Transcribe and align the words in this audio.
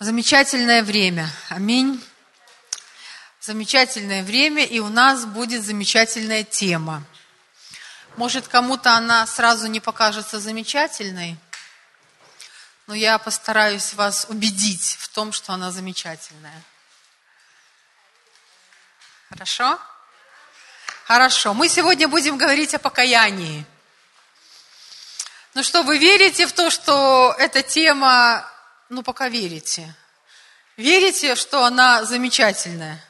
Замечательное 0.00 0.82
время. 0.82 1.30
Аминь. 1.48 2.04
Замечательное 3.40 4.24
время, 4.24 4.64
и 4.64 4.80
у 4.80 4.88
нас 4.88 5.24
будет 5.24 5.64
замечательная 5.64 6.42
тема. 6.42 7.04
Может, 8.16 8.48
кому-то 8.48 8.94
она 8.94 9.26
сразу 9.26 9.66
не 9.66 9.80
покажется 9.80 10.40
замечательной, 10.40 11.36
но 12.86 12.94
я 12.94 13.18
постараюсь 13.18 13.94
вас 13.94 14.26
убедить 14.28 14.96
в 14.98 15.08
том, 15.08 15.32
что 15.32 15.52
она 15.52 15.70
замечательная. 15.70 16.62
Хорошо? 19.30 19.78
Хорошо. 21.04 21.54
Мы 21.54 21.68
сегодня 21.68 22.08
будем 22.08 22.36
говорить 22.36 22.74
о 22.74 22.78
покаянии. 22.78 23.64
Ну 25.54 25.62
что, 25.62 25.82
вы 25.82 25.98
верите 25.98 26.46
в 26.46 26.52
то, 26.52 26.70
что 26.70 27.34
эта 27.38 27.62
тема, 27.62 28.48
ну 28.88 29.02
пока 29.02 29.28
верите. 29.28 29.94
Верите, 30.76 31.36
что 31.36 31.64
она 31.64 32.04
замечательная? 32.04 33.02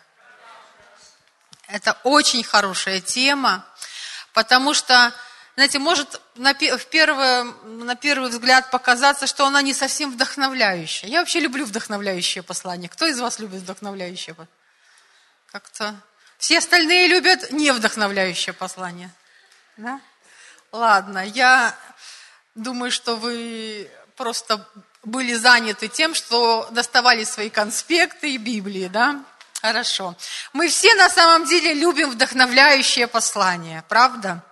Это 1.66 1.98
очень 2.04 2.44
хорошая 2.44 3.00
тема, 3.00 3.64
потому 4.34 4.74
что, 4.74 5.14
знаете, 5.56 5.78
может 5.78 6.20
на, 6.34 6.52
в 6.52 6.86
первое, 6.86 7.44
на 7.44 7.96
первый 7.96 8.28
взгляд 8.28 8.70
показаться, 8.70 9.26
что 9.26 9.46
она 9.46 9.62
не 9.62 9.72
совсем 9.72 10.12
вдохновляющая. 10.12 11.08
Я 11.08 11.20
вообще 11.20 11.40
люблю 11.40 11.64
вдохновляющее 11.64 12.42
послание. 12.42 12.90
Кто 12.90 13.06
из 13.06 13.18
вас 13.18 13.38
любит 13.38 13.60
вдохновляющее? 13.60 14.36
Как-то 15.50 15.96
все 16.36 16.58
остальные 16.58 17.08
любят 17.08 17.50
невдохновляющее 17.50 18.52
послание. 18.52 19.10
Да? 19.78 20.00
Ладно, 20.70 21.24
я 21.24 21.74
думаю, 22.54 22.90
что 22.90 23.16
вы 23.16 23.90
просто 24.16 24.68
были 25.04 25.34
заняты 25.34 25.88
тем, 25.88 26.14
что 26.14 26.68
доставали 26.70 27.24
свои 27.24 27.50
конспекты 27.50 28.34
и 28.34 28.38
Библии, 28.38 28.88
да? 28.88 29.24
Хорошо. 29.60 30.14
Мы 30.52 30.68
все 30.68 30.94
на 30.94 31.08
самом 31.08 31.46
деле 31.46 31.72
любим 31.72 32.10
вдохновляющее 32.10 33.06
послание, 33.06 33.82
правда? 33.88 34.42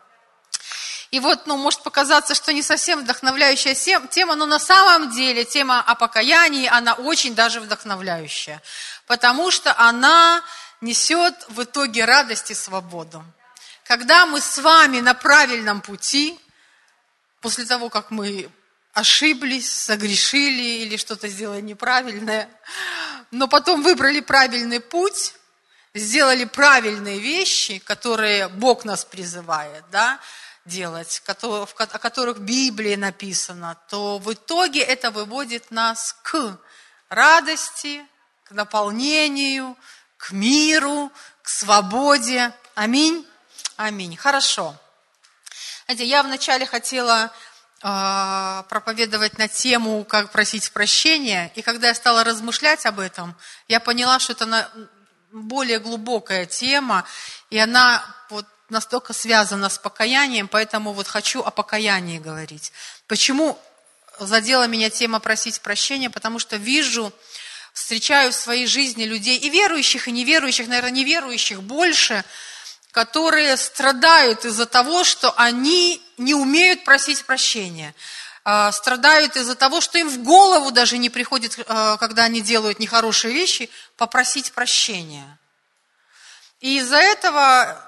И 1.10 1.20
вот, 1.20 1.46
ну, 1.46 1.58
может 1.58 1.82
показаться, 1.82 2.34
что 2.34 2.54
не 2.54 2.62
совсем 2.62 3.00
вдохновляющая 3.00 3.74
тема, 3.74 4.34
но 4.34 4.46
на 4.46 4.58
самом 4.58 5.10
деле 5.10 5.44
тема 5.44 5.80
о 5.80 5.94
покаянии, 5.94 6.66
она 6.66 6.94
очень 6.94 7.34
даже 7.34 7.60
вдохновляющая, 7.60 8.62
потому 9.06 9.50
что 9.50 9.78
она 9.78 10.42
несет 10.80 11.34
в 11.48 11.62
итоге 11.64 12.06
радость 12.06 12.50
и 12.50 12.54
свободу. 12.54 13.22
Когда 13.84 14.24
мы 14.24 14.40
с 14.40 14.56
вами 14.56 15.00
на 15.00 15.12
правильном 15.12 15.82
пути, 15.82 16.40
после 17.42 17.66
того, 17.66 17.90
как 17.90 18.10
мы 18.10 18.48
ошиблись, 18.92 19.70
согрешили 19.70 20.82
или 20.84 20.96
что-то 20.96 21.28
сделали 21.28 21.60
неправильное, 21.60 22.48
но 23.30 23.48
потом 23.48 23.82
выбрали 23.82 24.20
правильный 24.20 24.80
путь, 24.80 25.34
сделали 25.94 26.44
правильные 26.44 27.18
вещи, 27.18 27.78
которые 27.78 28.48
Бог 28.48 28.84
нас 28.84 29.04
призывает, 29.04 29.84
да, 29.90 30.20
делать, 30.64 31.22
о 31.26 31.66
которых 31.98 32.38
в 32.38 32.42
Библии 32.42 32.94
написано, 32.94 33.76
то 33.88 34.18
в 34.18 34.32
итоге 34.32 34.80
это 34.82 35.10
выводит 35.10 35.70
нас 35.70 36.16
к 36.22 36.58
радости, 37.08 38.04
к 38.44 38.52
наполнению, 38.52 39.76
к 40.16 40.32
миру, 40.32 41.10
к 41.42 41.48
свободе. 41.48 42.52
Аминь. 42.74 43.26
Аминь. 43.76 44.16
Хорошо. 44.16 44.76
Знаете, 45.86 46.04
я 46.04 46.22
вначале 46.22 46.64
хотела 46.64 47.32
проповедовать 47.82 49.38
на 49.38 49.48
тему, 49.48 50.04
как 50.04 50.30
просить 50.30 50.70
прощения, 50.70 51.50
и 51.56 51.62
когда 51.62 51.88
я 51.88 51.94
стала 51.94 52.22
размышлять 52.22 52.86
об 52.86 53.00
этом, 53.00 53.36
я 53.66 53.80
поняла, 53.80 54.20
что 54.20 54.34
это 54.34 54.70
более 55.32 55.80
глубокая 55.80 56.46
тема, 56.46 57.04
и 57.50 57.58
она 57.58 58.04
вот 58.30 58.46
настолько 58.68 59.12
связана 59.12 59.68
с 59.68 59.78
покаянием, 59.78 60.46
поэтому 60.46 60.92
вот 60.92 61.08
хочу 61.08 61.42
о 61.42 61.50
покаянии 61.50 62.20
говорить. 62.20 62.72
Почему 63.08 63.58
задела 64.20 64.68
меня 64.68 64.88
тема 64.88 65.18
просить 65.18 65.60
прощения? 65.60 66.08
Потому 66.08 66.38
что 66.38 66.56
вижу, 66.56 67.12
встречаю 67.72 68.30
в 68.30 68.36
своей 68.36 68.68
жизни 68.68 69.04
людей, 69.04 69.38
и 69.38 69.50
верующих, 69.50 70.06
и 70.06 70.12
неверующих, 70.12 70.68
наверное, 70.68 70.92
неверующих 70.92 71.62
больше– 71.62 72.24
которые 72.92 73.56
страдают 73.56 74.44
из-за 74.44 74.66
того, 74.66 75.02
что 75.02 75.32
они 75.36 76.00
не 76.18 76.34
умеют 76.34 76.84
просить 76.84 77.24
прощения. 77.24 77.94
А, 78.44 78.70
страдают 78.70 79.34
из-за 79.36 79.54
того, 79.54 79.80
что 79.80 79.98
им 79.98 80.08
в 80.08 80.22
голову 80.22 80.70
даже 80.70 80.98
не 80.98 81.08
приходит, 81.08 81.58
а, 81.66 81.96
когда 81.96 82.24
они 82.24 82.42
делают 82.42 82.78
нехорошие 82.78 83.32
вещи, 83.32 83.70
попросить 83.96 84.52
прощения. 84.52 85.38
И 86.60 86.78
из-за 86.78 86.98
этого 86.98 87.82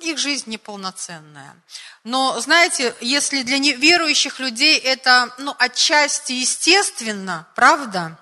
их 0.00 0.18
жизнь 0.18 0.50
неполноценная. 0.50 1.56
Но, 2.02 2.40
знаете, 2.40 2.94
если 3.00 3.42
для 3.42 3.58
неверующих 3.58 4.40
людей 4.40 4.78
это 4.78 5.32
ну, 5.38 5.54
отчасти 5.58 6.32
естественно, 6.32 7.46
правда? 7.54 8.18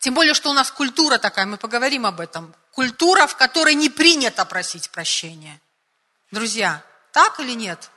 Тем 0.00 0.14
более, 0.14 0.34
что 0.34 0.50
у 0.50 0.52
нас 0.52 0.70
культура 0.70 1.18
такая, 1.18 1.46
мы 1.46 1.58
поговорим 1.58 2.06
об 2.06 2.20
этом 2.20 2.54
культура, 2.72 3.26
в 3.26 3.36
которой 3.36 3.74
не 3.74 3.88
принято 3.88 4.44
просить 4.44 4.90
прощения. 4.90 5.60
Друзья, 6.30 6.82
так 7.12 7.38
или 7.40 7.52
нет? 7.52 7.90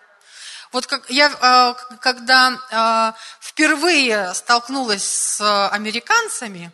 Вот 0.72 0.88
как 0.88 1.10
я, 1.10 1.30
э, 1.30 1.96
когда 2.02 2.60
э, 2.70 3.20
впервые 3.40 4.34
столкнулась 4.34 5.04
с 5.04 5.68
американцами, 5.70 6.72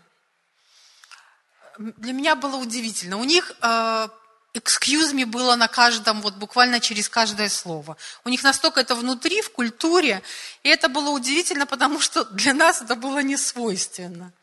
для 1.78 2.14
меня 2.14 2.36
было 2.36 2.56
удивительно. 2.56 3.18
У 3.18 3.24
них 3.24 3.52
э, 3.62 4.08
excuse 4.54 5.14
me 5.14 5.26
было 5.26 5.56
на 5.56 5.68
каждом, 5.68 6.22
вот 6.22 6.36
буквально 6.36 6.80
через 6.80 7.10
каждое 7.10 7.50
слово. 7.50 7.98
У 8.26 8.30
них 8.30 8.44
настолько 8.44 8.82
это 8.82 8.96
внутри, 8.96 9.42
в 9.42 9.52
культуре, 9.52 10.22
и 10.64 10.70
это 10.70 10.90
было 10.90 11.10
удивительно, 11.10 11.66
потому 11.66 12.00
что 12.00 12.24
для 12.26 12.54
нас 12.54 12.82
это 12.82 12.96
было 12.96 13.20
не 13.20 13.38
свойственно. 13.38 14.34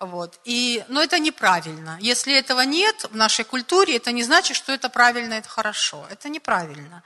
Вот. 0.00 0.38
И, 0.44 0.84
но 0.88 1.02
это 1.02 1.18
неправильно. 1.18 1.98
Если 2.00 2.32
этого 2.32 2.60
нет 2.60 3.06
в 3.10 3.16
нашей 3.16 3.44
культуре, 3.44 3.96
это 3.96 4.12
не 4.12 4.22
значит, 4.22 4.56
что 4.56 4.72
это 4.72 4.88
правильно, 4.88 5.34
это 5.34 5.48
хорошо. 5.48 6.06
Это 6.08 6.28
неправильно. 6.28 7.02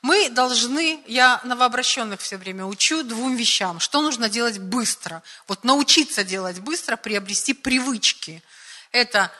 Мы 0.00 0.28
должны, 0.28 1.02
я 1.08 1.40
новообращенных 1.42 2.20
все 2.20 2.36
время 2.36 2.64
учу 2.64 3.02
двум 3.02 3.34
вещам. 3.34 3.80
Что 3.80 4.00
нужно 4.00 4.28
делать 4.28 4.58
быстро? 4.58 5.24
Вот 5.48 5.64
научиться 5.64 6.22
делать 6.22 6.60
быстро, 6.60 6.96
приобрести 6.96 7.52
привычки. 7.52 8.44
Это 8.92 9.32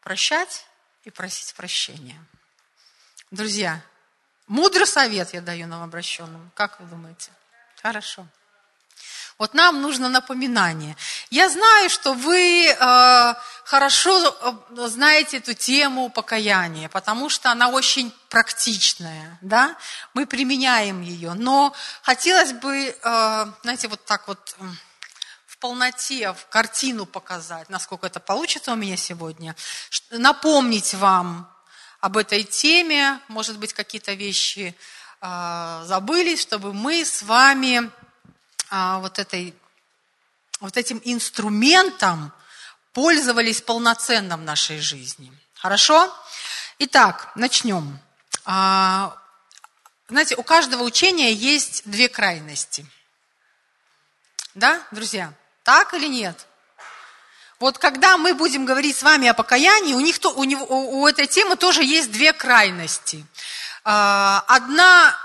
прощать 0.00 0.66
и 1.04 1.10
просить 1.10 1.54
прощения. 1.54 2.20
Друзья, 3.30 3.80
мудрый 4.48 4.88
совет 4.88 5.32
я 5.34 5.40
даю 5.40 5.68
новообращенным. 5.68 6.50
Как 6.56 6.80
вы 6.80 6.86
думаете? 6.86 7.30
Хорошо. 7.80 8.26
Вот 9.40 9.54
нам 9.54 9.80
нужно 9.80 10.10
напоминание. 10.10 10.94
Я 11.30 11.48
знаю, 11.48 11.88
что 11.88 12.12
вы 12.12 12.66
э, 12.66 13.34
хорошо 13.64 14.28
э, 14.28 14.86
знаете 14.86 15.38
эту 15.38 15.54
тему 15.54 16.10
покаяния, 16.10 16.90
потому 16.90 17.30
что 17.30 17.50
она 17.50 17.70
очень 17.70 18.12
практичная, 18.28 19.38
да? 19.40 19.76
Мы 20.12 20.26
применяем 20.26 21.00
ее. 21.00 21.32
Но 21.32 21.74
хотелось 22.02 22.52
бы, 22.52 22.94
э, 23.02 23.46
знаете, 23.62 23.88
вот 23.88 24.04
так 24.04 24.28
вот 24.28 24.54
в 25.46 25.56
полноте, 25.56 26.34
в 26.34 26.46
картину 26.50 27.06
показать, 27.06 27.70
насколько 27.70 28.08
это 28.08 28.20
получится 28.20 28.72
у 28.72 28.76
меня 28.76 28.98
сегодня, 28.98 29.56
напомнить 30.10 30.92
вам 30.92 31.50
об 32.00 32.18
этой 32.18 32.44
теме, 32.44 33.18
может 33.28 33.56
быть, 33.56 33.72
какие-то 33.72 34.12
вещи 34.12 34.76
э, 35.22 35.82
забылись, 35.86 36.42
чтобы 36.42 36.74
мы 36.74 37.06
с 37.06 37.22
вами 37.22 37.90
вот, 38.70 39.18
этой, 39.18 39.54
вот 40.60 40.76
этим 40.76 41.00
инструментом 41.04 42.32
пользовались 42.92 43.60
полноценно 43.60 44.36
в 44.36 44.42
нашей 44.42 44.80
жизни. 44.80 45.32
Хорошо? 45.54 46.12
Итак, 46.78 47.32
начнем. 47.34 47.98
А, 48.44 49.16
знаете, 50.08 50.36
у 50.36 50.42
каждого 50.42 50.82
учения 50.82 51.32
есть 51.32 51.82
две 51.84 52.08
крайности. 52.08 52.86
Да, 54.54 54.80
друзья? 54.90 55.32
Так 55.62 55.94
или 55.94 56.06
нет? 56.06 56.46
Вот 57.58 57.76
когда 57.76 58.16
мы 58.16 58.34
будем 58.34 58.64
говорить 58.64 58.96
с 58.96 59.02
вами 59.02 59.28
о 59.28 59.34
покаянии, 59.34 59.92
у, 59.92 60.00
них 60.00 60.18
то, 60.18 60.30
у, 60.30 60.44
него, 60.44 60.64
у 60.64 61.06
этой 61.06 61.26
темы 61.26 61.56
тоже 61.56 61.84
есть 61.84 62.10
две 62.10 62.32
крайности. 62.32 63.26
А, 63.84 64.42
одна 64.48 65.16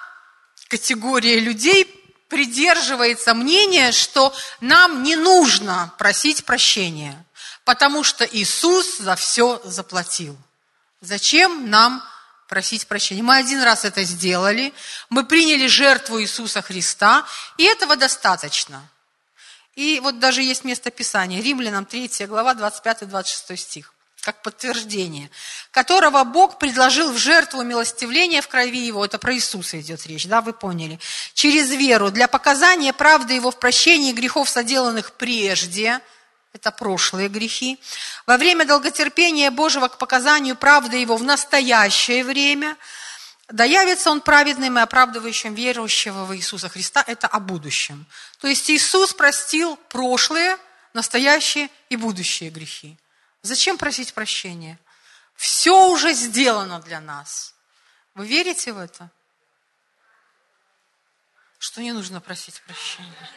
категория 0.67 1.39
людей 1.39 2.04
придерживается 2.27 3.33
мнения, 3.33 3.91
что 3.91 4.33
нам 4.61 5.03
не 5.03 5.15
нужно 5.15 5.93
просить 5.97 6.45
прощения, 6.45 7.25
потому 7.63 8.03
что 8.03 8.25
Иисус 8.25 8.97
за 8.97 9.15
все 9.15 9.61
заплатил. 9.63 10.37
Зачем 11.01 11.69
нам 11.69 12.03
просить 12.47 12.87
прощения? 12.87 13.23
Мы 13.23 13.37
один 13.37 13.61
раз 13.61 13.85
это 13.85 14.03
сделали, 14.03 14.73
мы 15.09 15.25
приняли 15.25 15.67
жертву 15.67 16.21
Иисуса 16.21 16.61
Христа, 16.61 17.25
и 17.57 17.63
этого 17.63 17.95
достаточно. 17.95 18.87
И 19.75 19.99
вот 20.01 20.19
даже 20.19 20.41
есть 20.41 20.63
место 20.63 20.89
Писания, 20.89 21.41
Римлянам 21.41 21.85
3 21.85 22.27
глава, 22.27 22.53
25-26 22.53 23.57
стих 23.57 23.94
как 24.25 24.41
подтверждение, 24.41 25.29
которого 25.69 26.23
Бог 26.23 26.57
предложил 26.57 27.11
в 27.11 27.17
жертву 27.17 27.61
милостивления 27.61 28.41
в 28.41 28.47
крови 28.47 28.79
Его, 28.79 29.05
это 29.05 29.19
про 29.19 29.35
Иисуса 29.35 29.79
идет 29.79 30.07
речь, 30.07 30.25
да, 30.25 30.41
вы 30.41 30.51
поняли, 30.51 30.99
через 31.35 31.69
веру, 31.69 32.09
для 32.09 32.27
показания 32.27 32.91
правды 32.91 33.35
Его 33.35 33.51
в 33.51 33.59
прощении 33.59 34.13
грехов, 34.13 34.49
соделанных 34.49 35.11
прежде, 35.11 36.01
это 36.53 36.71
прошлые 36.71 37.29
грехи, 37.29 37.79
во 38.25 38.37
время 38.37 38.65
долготерпения 38.65 39.51
Божьего 39.51 39.89
к 39.89 39.99
показанию 39.99 40.55
правды 40.55 40.97
Его 40.97 41.17
в 41.17 41.23
настоящее 41.23 42.23
время, 42.23 42.77
да 43.49 43.63
явится 43.63 44.09
Он 44.09 44.21
праведным 44.21 44.79
и 44.79 44.81
оправдывающим 44.81 45.53
верующего 45.53 46.25
в 46.25 46.35
Иисуса 46.35 46.67
Христа, 46.67 47.03
это 47.05 47.27
о 47.27 47.39
будущем. 47.39 48.07
То 48.39 48.47
есть 48.47 48.71
Иисус 48.71 49.13
простил 49.13 49.77
прошлые, 49.89 50.57
настоящие 50.93 51.69
и 51.89 51.95
будущие 51.95 52.49
грехи. 52.49 52.97
Зачем 53.45 53.77
просить 53.77 54.13
прощения? 54.13 54.79
Все 55.35 55.87
уже 55.89 56.13
сделано 56.13 56.81
для 56.81 56.99
нас. 56.99 57.53
Вы 58.15 58.27
верите 58.27 58.73
в 58.73 58.79
это? 58.79 59.11
Что 61.59 61.81
не 61.81 61.91
нужно 61.91 62.21
просить 62.21 62.59
прощения? 62.61 63.29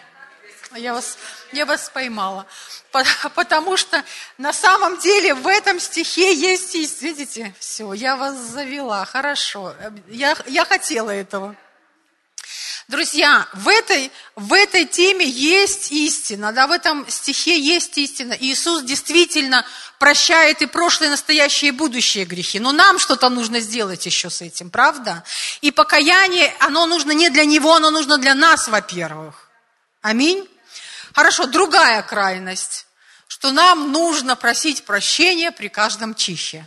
Я 0.77 0.95
вас, 0.95 1.19
я 1.53 1.67
вас 1.67 1.91
поймала. 1.91 2.47
Потому 3.35 3.77
что 3.77 4.03
на 4.39 4.55
самом 4.55 4.99
деле 4.99 5.35
в 5.35 5.47
этом 5.47 5.79
стихе 5.79 6.35
есть 6.35 6.75
истина. 6.75 7.09
Видите, 7.09 7.55
все, 7.59 7.93
я 7.93 8.17
вас 8.17 8.35
завела. 8.35 9.05
Хорошо. 9.05 9.75
Я, 10.07 10.37
я 10.47 10.65
хотела 10.65 11.11
этого. 11.11 11.55
Друзья, 12.89 13.47
в 13.53 13.69
этой, 13.69 14.11
в 14.35 14.55
этой 14.55 14.87
теме 14.87 15.29
есть 15.29 15.93
истина, 15.93 16.53
да, 16.53 16.67
в 16.67 16.71
этом 16.71 17.07
стихе 17.07 17.61
есть 17.61 17.99
истина. 17.99 18.33
Иисус 18.33 18.83
действительно 18.83 19.67
прощает 19.99 20.63
и 20.63 20.67
прошлые, 20.67 21.09
и 21.09 21.11
настоящие, 21.11 21.69
и 21.69 21.73
будущие 21.73 22.25
грехи. 22.25 22.59
Но 22.59 22.73
нам 22.73 22.99
что-то 22.99 23.29
нужно 23.29 23.61
сделать 23.61 24.07
еще 24.07 24.31
с 24.31 24.41
этим, 24.41 24.71
правда? 24.71 25.23
И 25.61 25.71
покаяние, 25.71 26.51
оно 26.61 26.87
нужно 26.87 27.13
не 27.13 27.29
для 27.29 27.45
Него, 27.45 27.75
оно 27.75 27.91
нужно 27.91 28.17
для 28.17 28.35
нас, 28.35 28.69
во-первых. 28.69 29.51
Аминь. 30.01 30.49
Хорошо, 31.13 31.45
другая 31.45 32.01
крайность, 32.01 32.87
что 33.27 33.53
нам 33.53 33.93
нужно 33.93 34.35
просить 34.35 34.85
прощения 34.85 35.53
при 35.53 35.69
каждом 35.69 36.15
чихе. 36.15 36.67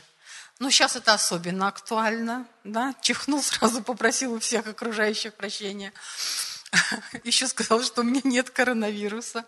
Ну, 0.61 0.69
сейчас 0.69 0.95
это 0.95 1.15
особенно 1.15 1.69
актуально, 1.69 2.45
да? 2.63 2.93
Чихнул, 3.01 3.41
сразу 3.43 3.81
попросил 3.81 4.33
у 4.33 4.39
всех 4.39 4.67
окружающих 4.67 5.33
прощения. 5.33 5.91
Еще 7.23 7.47
сказал, 7.47 7.81
что 7.81 8.01
у 8.01 8.03
меня 8.03 8.21
нет 8.23 8.51
коронавируса. 8.51 9.43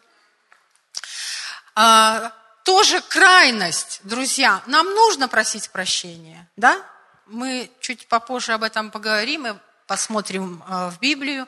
А, 1.75 2.33
тоже 2.63 2.99
крайность, 2.99 3.99
друзья. 4.01 4.63
Нам 4.65 4.87
нужно 4.89 5.27
просить 5.27 5.69
прощения, 5.69 6.49
да? 6.55 6.83
Мы 7.27 7.69
чуть 7.79 8.07
попозже 8.07 8.53
об 8.53 8.63
этом 8.63 8.89
поговорим 8.89 9.45
и 9.45 9.53
посмотрим 9.85 10.63
а, 10.67 10.89
в 10.89 10.99
Библию. 10.99 11.47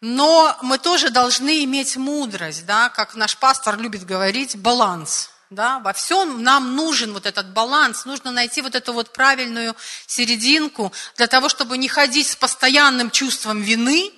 Но 0.00 0.56
мы 0.62 0.78
тоже 0.78 1.10
должны 1.10 1.62
иметь 1.64 1.98
мудрость, 1.98 2.64
да, 2.64 2.88
как 2.88 3.16
наш 3.16 3.36
пастор 3.36 3.76
любит 3.76 4.06
говорить, 4.06 4.56
баланс– 4.56 5.30
да, 5.50 5.78
во 5.78 5.92
всем 5.92 6.42
нам 6.42 6.74
нужен 6.74 7.12
вот 7.12 7.26
этот 7.26 7.52
баланс, 7.52 8.04
нужно 8.04 8.32
найти 8.32 8.62
вот 8.62 8.74
эту 8.74 8.92
вот 8.92 9.12
правильную 9.12 9.76
серединку 10.06 10.92
для 11.16 11.26
того, 11.26 11.48
чтобы 11.48 11.78
не 11.78 11.88
ходить 11.88 12.28
с 12.28 12.36
постоянным 12.36 13.10
чувством 13.10 13.60
вины, 13.62 14.12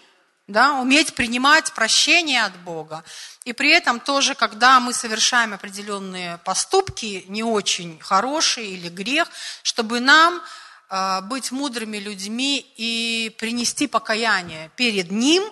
да, 0.47 0.81
уметь 0.81 1.15
принимать 1.15 1.73
прощение 1.75 2.45
от 2.45 2.57
Бога. 2.61 3.05
И 3.45 3.53
при 3.53 3.71
этом 3.71 4.01
тоже, 4.01 4.35
когда 4.35 4.81
мы 4.81 4.95
совершаем 4.95 5.53
определенные 5.53 6.39
поступки, 6.39 7.25
не 7.29 7.43
очень 7.43 7.99
хорошие 8.01 8.69
или 8.69 8.89
грех, 8.89 9.29
чтобы 9.63 10.01
нам 10.01 10.43
э, 10.89 11.21
быть 11.23 11.51
мудрыми 11.51 11.99
людьми 11.99 12.65
и 12.77 13.35
принести 13.39 13.87
покаяние 13.87 14.71
перед 14.77 15.11
Ним 15.11 15.45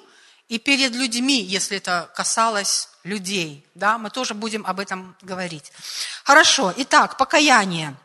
и 0.49 0.58
перед 0.58 0.94
людьми, 0.94 1.43
если 1.43 1.76
это 1.76 2.11
касалось 2.14 2.88
людей. 3.06 3.67
Да, 3.75 3.99
мы 3.99 4.11
тоже 4.11 4.35
будем 4.35 4.67
об 4.67 4.81
этом 4.81 5.17
говорить. 5.23 5.73
Хорошо, 6.25 6.73
итак, 6.76 7.17
покаяние. 7.17 7.97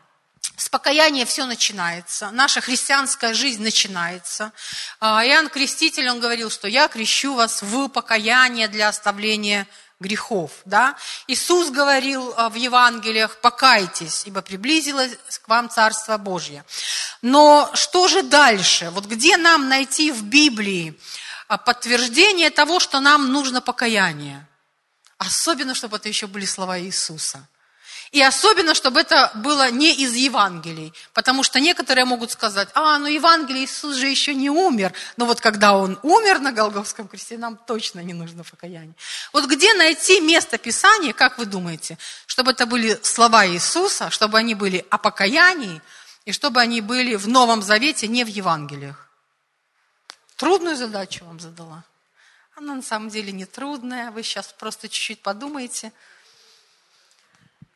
С 0.56 0.68
покаяния 0.68 1.24
все 1.24 1.46
начинается, 1.46 2.30
наша 2.30 2.60
христианская 2.60 3.34
жизнь 3.34 3.62
начинается. 3.62 4.52
А, 5.00 5.24
Иоанн 5.26 5.48
Креститель, 5.48 6.08
он 6.08 6.20
говорил, 6.20 6.50
что 6.50 6.68
я 6.68 6.88
крещу 6.88 7.34
вас 7.34 7.62
в 7.62 7.88
покаяние 7.88 8.68
для 8.68 8.88
оставления 8.88 9.66
грехов. 9.98 10.50
Да? 10.64 10.96
Иисус 11.26 11.70
говорил 11.70 12.34
а, 12.36 12.50
в 12.50 12.54
Евангелиях, 12.54 13.40
покайтесь, 13.40 14.24
ибо 14.26 14.42
приблизилось 14.42 15.16
к 15.42 15.48
вам 15.48 15.70
Царство 15.70 16.18
Божье. 16.18 16.64
Но 17.22 17.70
что 17.74 18.08
же 18.08 18.22
дальше? 18.22 18.90
Вот 18.90 19.06
где 19.06 19.36
нам 19.36 19.68
найти 19.68 20.12
в 20.12 20.22
Библии 20.24 20.98
а, 21.48 21.56
подтверждение 21.56 22.50
того, 22.50 22.78
что 22.80 23.00
нам 23.00 23.32
нужно 23.32 23.60
покаяние? 23.60 24.46
Особенно, 25.26 25.74
чтобы 25.74 25.98
это 25.98 26.08
еще 26.08 26.26
были 26.26 26.44
слова 26.44 26.80
Иисуса. 26.80 27.46
И 28.10 28.20
особенно, 28.20 28.74
чтобы 28.74 29.00
это 29.00 29.30
было 29.36 29.70
не 29.70 29.94
из 29.94 30.14
Евангелий. 30.14 30.92
Потому 31.14 31.44
что 31.44 31.60
некоторые 31.60 32.04
могут 32.04 32.32
сказать, 32.32 32.68
а, 32.74 32.98
ну 32.98 33.06
Евангелие 33.06 33.64
Иисус 33.64 33.96
же 33.96 34.08
еще 34.08 34.34
не 34.34 34.50
умер. 34.50 34.92
Но 35.16 35.26
вот 35.26 35.40
когда 35.40 35.74
Он 35.74 35.96
умер 36.02 36.40
на 36.40 36.50
Голговском 36.50 37.06
кресте, 37.06 37.38
нам 37.38 37.56
точно 37.56 38.00
не 38.00 38.14
нужно 38.14 38.42
покаяние. 38.42 38.94
Вот 39.32 39.46
где 39.46 39.72
найти 39.74 40.20
место 40.20 40.58
Писания, 40.58 41.12
как 41.12 41.38
вы 41.38 41.46
думаете, 41.46 41.96
чтобы 42.26 42.50
это 42.50 42.66
были 42.66 42.98
слова 43.02 43.46
Иисуса, 43.46 44.10
чтобы 44.10 44.38
они 44.38 44.56
были 44.56 44.84
о 44.90 44.98
покаянии, 44.98 45.80
и 46.24 46.32
чтобы 46.32 46.60
они 46.60 46.80
были 46.80 47.14
в 47.14 47.28
Новом 47.28 47.62
Завете, 47.62 48.08
не 48.08 48.24
в 48.24 48.28
Евангелиях? 48.28 49.08
Трудную 50.36 50.76
задачу 50.76 51.24
вам 51.24 51.38
задала. 51.38 51.84
Она 52.62 52.76
на 52.76 52.82
самом 52.82 53.08
деле 53.08 53.32
не 53.32 53.44
трудная. 53.44 54.12
Вы 54.12 54.22
сейчас 54.22 54.52
просто 54.52 54.88
чуть-чуть 54.88 55.20
подумайте 55.20 55.92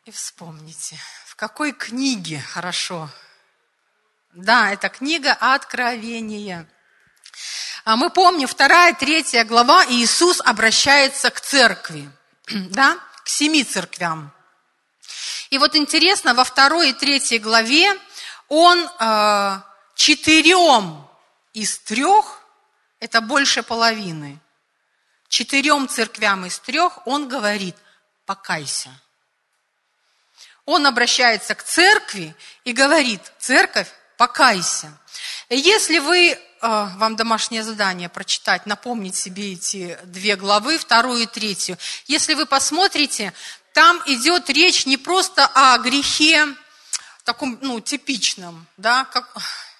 и 0.04 0.12
вспомните, 0.12 0.96
в 1.24 1.34
какой 1.34 1.72
книге 1.72 2.38
хорошо. 2.38 3.10
Да, 4.32 4.70
это 4.70 4.88
книга 4.88 5.32
Откровения. 5.32 6.70
А 7.84 7.96
мы 7.96 8.10
помним, 8.10 8.46
вторая, 8.46 8.94
третья 8.94 9.42
глава, 9.44 9.84
Иисус 9.86 10.40
обращается 10.40 11.30
к 11.30 11.40
церкви, 11.40 12.08
да, 12.46 12.96
к 13.24 13.28
семи 13.28 13.64
церквям. 13.64 14.32
И 15.50 15.58
вот 15.58 15.74
интересно, 15.74 16.32
во 16.32 16.44
второй 16.44 16.90
и 16.90 16.92
третьей 16.92 17.40
главе 17.40 17.92
он 18.46 18.88
э, 19.00 19.60
четырем 19.96 21.08
из 21.54 21.76
трех, 21.80 22.40
это 23.00 23.20
больше 23.20 23.64
половины, 23.64 24.40
четырем 25.28 25.88
церквям 25.88 26.46
из 26.46 26.58
трех 26.58 27.06
он 27.06 27.28
говорит, 27.28 27.76
покайся. 28.24 28.90
Он 30.64 30.86
обращается 30.86 31.54
к 31.54 31.62
церкви 31.62 32.34
и 32.64 32.72
говорит, 32.72 33.20
церковь, 33.38 33.88
покайся. 34.16 34.92
Если 35.48 36.00
вы, 36.00 36.30
э, 36.30 36.38
вам 36.60 37.14
домашнее 37.14 37.62
задание 37.62 38.08
прочитать, 38.08 38.66
напомнить 38.66 39.14
себе 39.14 39.52
эти 39.52 39.98
две 40.04 40.36
главы, 40.36 40.78
вторую 40.78 41.22
и 41.22 41.26
третью, 41.26 41.78
если 42.06 42.34
вы 42.34 42.46
посмотрите, 42.46 43.32
там 43.72 44.02
идет 44.06 44.50
речь 44.50 44.86
не 44.86 44.96
просто 44.96 45.46
о 45.46 45.78
грехе, 45.78 46.46
таком, 47.26 47.58
ну, 47.60 47.80
типичном, 47.80 48.66
да, 48.76 49.04
как, 49.04 49.36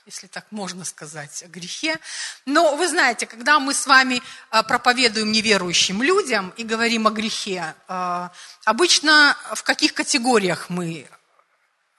если 0.07 0.29
так 0.29 0.47
можно 0.53 0.85
сказать, 0.85 1.43
о 1.43 1.49
грехе. 1.49 1.99
Но 2.45 2.77
вы 2.77 2.89
знаете, 2.89 3.27
когда 3.27 3.59
мы 3.59 3.75
с 3.75 3.89
вами 3.89 4.23
а, 4.51 4.63
проповедуем 4.63 5.33
неверующим 5.33 6.01
людям 6.01 6.55
и 6.57 6.63
говорим 6.63 7.09
о 7.09 7.11
грехе, 7.11 7.75
а, 7.89 8.31
обычно 8.65 9.37
в 9.55 9.65
каких 9.65 9.95
категориях 9.95 10.71
мы 10.71 11.09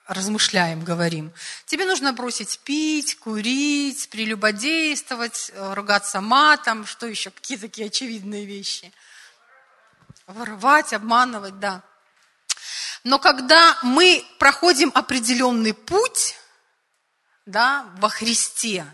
размышляем, 0.07 0.85
говорим. 0.85 1.33
Тебе 1.65 1.85
нужно 1.85 2.13
бросить 2.13 2.59
пить, 2.59 3.19
курить, 3.19 4.07
прелюбодействовать, 4.09 5.51
э, 5.53 5.73
ругаться 5.73 6.21
матом, 6.21 6.85
что 6.85 7.07
еще, 7.07 7.29
какие 7.29 7.57
такие 7.57 7.87
очевидные 7.87 8.45
вещи. 8.45 8.93
Воровать, 10.27 10.93
обманывать, 10.93 11.59
да. 11.59 11.83
Но 13.03 13.19
когда 13.19 13.77
мы 13.83 14.25
проходим 14.39 14.93
определенный 14.95 15.73
путь, 15.73 16.37
да, 17.47 17.85
во 17.97 18.09
Христе, 18.09 18.85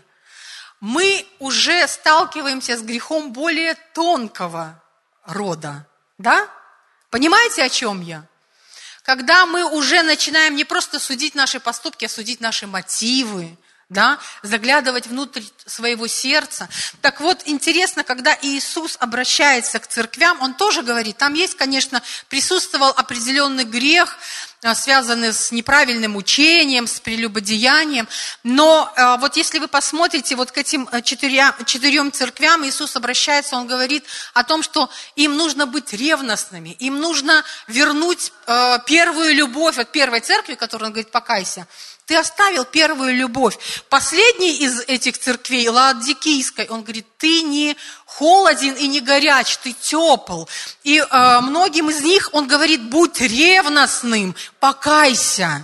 мы 0.80 1.26
уже 1.38 1.86
сталкиваемся 1.88 2.76
с 2.76 2.82
грехом 2.82 3.32
более 3.32 3.74
тонкого 3.92 4.82
рода. 5.24 5.86
Да? 6.18 6.48
Понимаете, 7.10 7.64
о 7.64 7.68
чем 7.68 8.00
я? 8.00 8.24
Когда 9.02 9.44
мы 9.44 9.64
уже 9.64 10.02
начинаем 10.02 10.56
не 10.56 10.64
просто 10.64 10.98
судить 10.98 11.34
наши 11.34 11.60
поступки, 11.60 12.06
а 12.06 12.08
судить 12.08 12.40
наши 12.40 12.66
мотивы, 12.66 13.58
да, 13.90 14.18
заглядывать 14.42 15.06
внутрь 15.06 15.42
своего 15.66 16.06
сердца. 16.06 16.68
Так 17.02 17.20
вот, 17.20 17.42
интересно, 17.44 18.02
когда 18.02 18.36
Иисус 18.40 18.96
обращается 18.98 19.78
к 19.78 19.86
церквям, 19.86 20.40
Он 20.40 20.54
тоже 20.54 20.82
говорит, 20.82 21.18
там 21.18 21.34
есть, 21.34 21.56
конечно, 21.56 22.02
присутствовал 22.28 22.90
определенный 22.96 23.64
грех, 23.64 24.16
а, 24.64 24.74
связанный 24.74 25.34
с 25.34 25.52
неправильным 25.52 26.16
учением, 26.16 26.86
с 26.86 26.98
прелюбодеянием, 26.98 28.08
но 28.44 28.90
а, 28.96 29.18
вот 29.18 29.36
если 29.36 29.58
вы 29.58 29.68
посмотрите 29.68 30.36
вот 30.36 30.52
к 30.52 30.56
этим 30.56 30.88
четырем, 31.02 31.52
четырем 31.66 32.10
церквям, 32.10 32.66
Иисус 32.66 32.96
обращается, 32.96 33.56
Он 33.56 33.66
говорит 33.66 34.04
о 34.32 34.42
том, 34.42 34.62
что 34.62 34.88
им 35.16 35.36
нужно 35.36 35.66
быть 35.66 35.92
ревностными, 35.92 36.70
им 36.78 36.98
нужно 36.98 37.44
вернуть 37.68 38.32
первую 38.86 39.34
любовь 39.34 39.76
от 39.76 39.92
первой 39.92 40.20
церкви, 40.20 40.54
которую 40.54 40.86
Он 40.86 40.92
говорит, 40.92 41.10
покайся, 41.10 41.66
ты 42.06 42.16
оставил 42.16 42.64
первую 42.64 43.14
любовь. 43.14 43.58
Последний 43.88 44.56
из 44.58 44.80
этих 44.82 45.18
церквей, 45.18 45.68
Лаодикийской, 45.68 46.66
он 46.68 46.82
говорит, 46.82 47.06
ты 47.16 47.42
не 47.42 47.76
холоден 48.04 48.74
и 48.74 48.86
не 48.86 49.00
горяч, 49.00 49.56
ты 49.58 49.72
тепл. 49.72 50.44
И 50.82 50.98
э, 50.98 51.40
многим 51.40 51.90
из 51.90 52.02
них 52.02 52.28
он 52.32 52.46
говорит, 52.46 52.82
будь 52.82 53.20
ревностным, 53.20 54.34
покайся. 54.60 55.62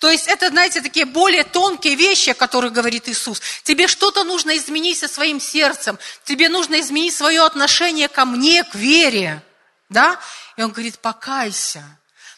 То 0.00 0.10
есть 0.10 0.26
это, 0.26 0.48
знаете, 0.48 0.80
такие 0.80 1.06
более 1.06 1.44
тонкие 1.44 1.94
вещи, 1.94 2.30
о 2.30 2.34
которых 2.34 2.72
говорит 2.72 3.08
Иисус. 3.08 3.40
Тебе 3.62 3.86
что-то 3.86 4.24
нужно 4.24 4.56
изменить 4.56 4.98
со 4.98 5.08
своим 5.08 5.40
сердцем. 5.40 5.98
Тебе 6.24 6.48
нужно 6.48 6.80
изменить 6.80 7.14
свое 7.14 7.42
отношение 7.42 8.08
ко 8.08 8.24
мне, 8.24 8.64
к 8.64 8.74
вере. 8.74 9.42
Да? 9.88 10.18
И 10.56 10.62
он 10.62 10.70
говорит, 10.70 10.98
покайся. 10.98 11.84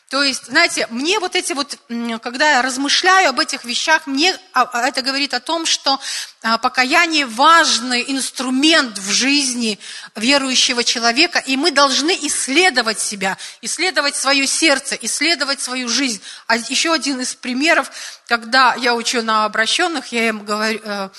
То 0.09 0.23
есть, 0.23 0.47
знаете, 0.47 0.87
мне 0.89 1.19
вот 1.19 1.37
эти 1.37 1.53
вот, 1.53 1.79
когда 2.23 2.53
я 2.53 2.63
размышляю 2.63 3.29
об 3.29 3.41
этих 3.41 3.65
вещах, 3.65 4.07
мне 4.07 4.35
а, 4.55 4.63
а, 4.63 4.89
это 4.89 5.03
говорит 5.03 5.35
о 5.35 5.41
том, 5.41 5.67
что 5.67 6.01
а, 6.41 6.57
покаяние 6.57 7.27
важный 7.27 8.03
инструмент 8.09 8.97
в 8.97 9.11
жизни 9.11 9.79
верующего 10.17 10.83
человека, 10.83 11.41
и 11.41 11.59
мы 11.59 11.73
должны 11.73 12.17
исследовать 12.23 13.01
себя, 13.01 13.37
исследовать 13.61 14.17
свое 14.17 14.47
сердце, 14.47 14.97
исследовать 14.99 15.61
свою 15.61 15.91
жизнь. 15.91 16.23
А 16.47 16.57
еще 16.57 16.95
один 16.95 17.21
из 17.21 17.35
примеров, 17.35 17.91
когда 18.29 18.75
я 18.77 18.95
учу 18.95 19.21
на 19.21 19.45
обращенных, 19.45 20.07
я 20.07 20.29
им 20.31 20.43
говорю, 20.43 20.81
э, 20.83 21.11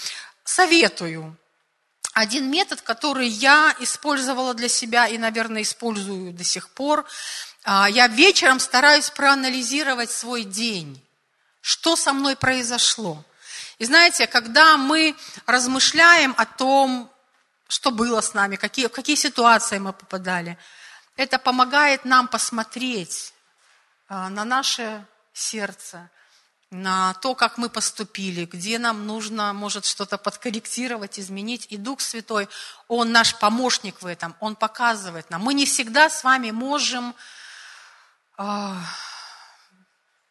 советую. 0.44 1.38
Один 2.14 2.50
метод, 2.50 2.82
который 2.82 3.28
я 3.28 3.76
использовала 3.80 4.56
для 4.56 4.68
себя 4.68 5.08
и, 5.08 5.20
наверное, 5.20 5.62
использую 5.62 6.34
до 6.34 6.44
сих 6.44 6.70
пор– 6.70 7.06
я 7.66 8.08
вечером 8.08 8.60
стараюсь 8.60 9.10
проанализировать 9.10 10.12
свой 10.12 10.44
день, 10.44 11.04
что 11.62 11.96
со 11.96 12.14
мной 12.14 12.36
произошло. 12.36 13.24
И 13.80 13.86
знаете, 13.86 14.28
когда 14.28 14.78
мы 14.78 15.16
размышляем 15.46 16.34
о 16.38 16.46
том, 16.46 17.12
что 17.68 17.92
было 17.92 18.20
с 18.22 18.34
нами, 18.34 18.56
какие, 18.56 18.88
в 18.88 18.92
какие 18.92 19.16
ситуации 19.16 19.78
мы 19.78 19.94
попадали, 19.94 20.58
это 21.16 21.38
помогает 21.38 22.06
нам 22.06 22.28
посмотреть 22.28 23.34
а, 24.08 24.30
на 24.30 24.44
наше 24.44 25.06
сердце, 25.34 26.10
на 26.72 27.14
то, 27.16 27.36
как 27.36 27.58
мы 27.58 27.70
поступили, 27.70 28.46
где 28.46 28.80
нам 28.80 29.08
нужно, 29.08 29.54
может, 29.54 29.86
что-то 29.86 30.18
подкорректировать, 30.18 31.20
изменить. 31.20 31.68
И 31.70 31.78
Дух 31.78 32.02
Святой, 32.02 32.48
Он 32.88 33.12
наш 33.12 33.36
помощник 33.36 34.02
в 34.02 34.06
этом, 34.06 34.36
Он 34.40 34.56
показывает 34.56 35.30
нам. 35.30 35.42
Мы 35.42 35.54
не 35.54 35.66
всегда 35.66 36.10
с 36.10 36.24
вами 36.24 36.52
можем 36.52 37.16
а, 38.42 38.78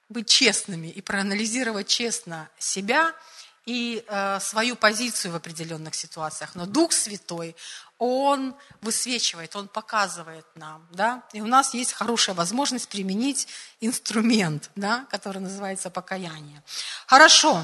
быть 0.09 0.31
честными 0.31 0.87
и 0.87 1.03
проанализировать 1.03 1.89
честно 1.89 2.49
себя 2.59 3.13
и 3.67 4.03
э, 4.09 4.41
свою 4.41 4.77
позицию 4.77 5.33
в 5.33 5.37
определенных 5.37 5.95
ситуациях. 5.95 6.55
Но 6.55 6.65
Дух 6.65 6.93
Святой, 6.93 7.55
Он 7.99 8.57
высвечивает, 8.81 9.55
Он 9.57 9.69
показывает 9.69 10.47
нам, 10.55 10.89
да, 10.91 11.23
и 11.35 11.43
у 11.43 11.47
нас 11.47 11.75
есть 11.75 11.93
хорошая 11.93 12.35
возможность 12.35 12.89
применить 12.89 13.47
инструмент, 13.83 14.71
да, 14.75 15.05
который 15.11 15.43
называется 15.43 15.91
покаяние. 15.91 16.63
Хорошо. 17.07 17.61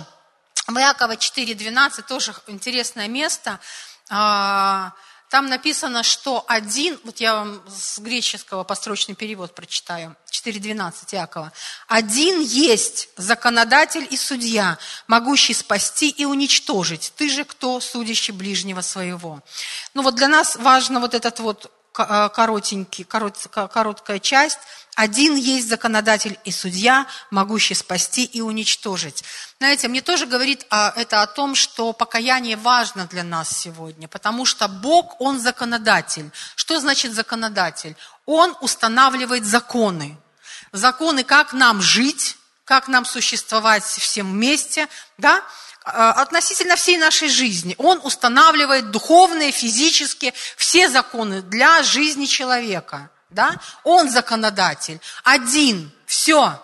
В 0.66 0.76
Иакова 0.76 1.12
4.12 1.12 2.02
тоже 2.02 2.34
интересное 2.48 3.08
место. 3.08 3.58
Там 5.34 5.48
написано, 5.48 6.04
что 6.04 6.44
один, 6.46 6.96
вот 7.02 7.18
я 7.18 7.34
вам 7.34 7.60
с 7.68 7.98
греческого 7.98 8.62
построчный 8.62 9.16
перевод 9.16 9.52
прочитаю, 9.52 10.14
4.12 10.30 10.92
Иакова. 11.10 11.52
Один 11.88 12.40
есть 12.40 13.08
законодатель 13.16 14.06
и 14.08 14.16
судья, 14.16 14.78
могущий 15.08 15.52
спасти 15.52 16.08
и 16.08 16.24
уничтожить. 16.24 17.12
Ты 17.16 17.28
же 17.28 17.42
кто, 17.42 17.80
судящий 17.80 18.32
ближнего 18.32 18.80
своего? 18.80 19.40
Ну 19.92 20.02
вот 20.02 20.14
для 20.14 20.28
нас 20.28 20.54
важно 20.54 21.00
вот 21.00 21.14
этот 21.14 21.40
вот 21.40 21.68
Э, 21.96 22.28
коротенький, 22.28 23.04
корот, 23.04 23.36
короткая 23.72 24.18
часть. 24.18 24.58
Один 24.94 25.34
есть 25.34 25.68
законодатель 25.68 26.38
и 26.44 26.52
судья, 26.52 27.06
могущий 27.30 27.74
спасти 27.74 28.24
и 28.24 28.40
уничтожить. 28.40 29.24
Знаете, 29.58 29.88
мне 29.88 30.02
тоже 30.02 30.26
говорит 30.26 30.66
а, 30.70 30.92
это 30.96 31.22
о 31.22 31.26
том, 31.26 31.56
что 31.56 31.92
покаяние 31.92 32.56
важно 32.56 33.06
для 33.06 33.24
нас 33.24 33.48
сегодня, 33.58 34.06
потому 34.06 34.44
что 34.44 34.68
Бог, 34.68 35.20
Он 35.20 35.40
законодатель. 35.40 36.30
Что 36.54 36.78
значит 36.78 37.12
законодатель? 37.12 37.96
Он 38.24 38.56
устанавливает 38.60 39.44
законы. 39.44 40.16
Законы, 40.70 41.24
как 41.24 41.52
нам 41.52 41.82
жить, 41.82 42.36
как 42.64 42.86
нам 42.86 43.04
существовать 43.04 43.84
всем 43.84 44.30
вместе, 44.30 44.88
да? 45.18 45.42
Э, 45.84 46.12
относительно 46.16 46.76
всей 46.76 46.98
нашей 46.98 47.28
жизни. 47.28 47.74
Он 47.78 48.00
устанавливает 48.04 48.90
духовные, 48.90 49.50
физические, 49.50 50.32
все 50.56 50.88
законы 50.88 51.42
для 51.42 51.82
жизни 51.82 52.26
человека. 52.26 53.10
Да? 53.34 53.60
Он 53.82 54.08
законодатель. 54.08 55.00
Один. 55.24 55.90
Все. 56.06 56.60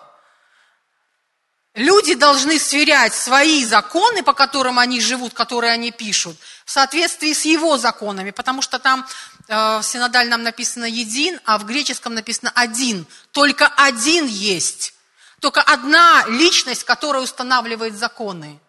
Люди 1.73 2.15
должны 2.15 2.59
сверять 2.59 3.13
свои 3.13 3.63
законы, 3.65 4.23
по 4.23 4.33
которым 4.33 4.79
они 4.79 4.99
живут, 4.99 5.33
которые 5.33 5.71
они 5.71 5.91
пишут, 5.91 6.37
в 6.65 6.71
соответствии 6.71 7.33
с 7.33 7.45
его 7.45 7.77
законами, 7.77 8.31
потому 8.31 8.61
что 8.61 8.77
там 8.77 9.07
э, 9.47 9.77
в 9.79 9.83
синодальном 9.83 10.43
написано 10.43 10.85
един, 10.85 11.39
а 11.45 11.57
в 11.57 11.65
греческом 11.65 12.13
написано 12.13 12.51
один. 12.55 13.05
Только 13.31 13.67
один 13.67 14.25
есть. 14.25 14.93
Только 15.39 15.61
одна 15.61 16.25
личность, 16.27 16.83
которая 16.83 17.23
устанавливает 17.23 17.97
законы. 17.97 18.59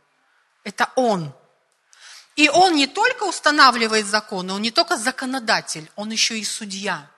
Это 0.65 0.89
Он. 0.95 1.33
И 2.37 2.49
Он 2.49 2.75
не 2.75 2.87
только 2.87 3.25
устанавливает 3.25 4.07
законы, 4.07 4.55
Он 4.55 4.63
не 4.63 4.71
только 4.71 4.97
законодатель, 4.97 5.91
Он 5.97 6.11
еще 6.11 6.39
и 6.39 6.45
судья. 6.45 7.12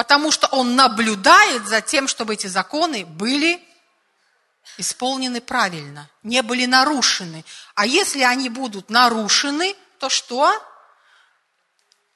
Потому 0.00 0.32
что 0.32 0.46
Он 0.46 0.76
наблюдает 0.76 1.68
за 1.68 1.82
тем, 1.82 2.08
чтобы 2.08 2.32
эти 2.32 2.46
законы 2.46 3.04
были 3.04 3.62
исполнены 4.78 5.42
правильно, 5.42 6.08
не 6.22 6.40
были 6.40 6.64
нарушены. 6.64 7.44
А 7.74 7.84
если 7.84 8.22
они 8.22 8.48
будут 8.48 8.88
нарушены, 8.88 9.76
то 9.98 10.08
что? 10.08 10.58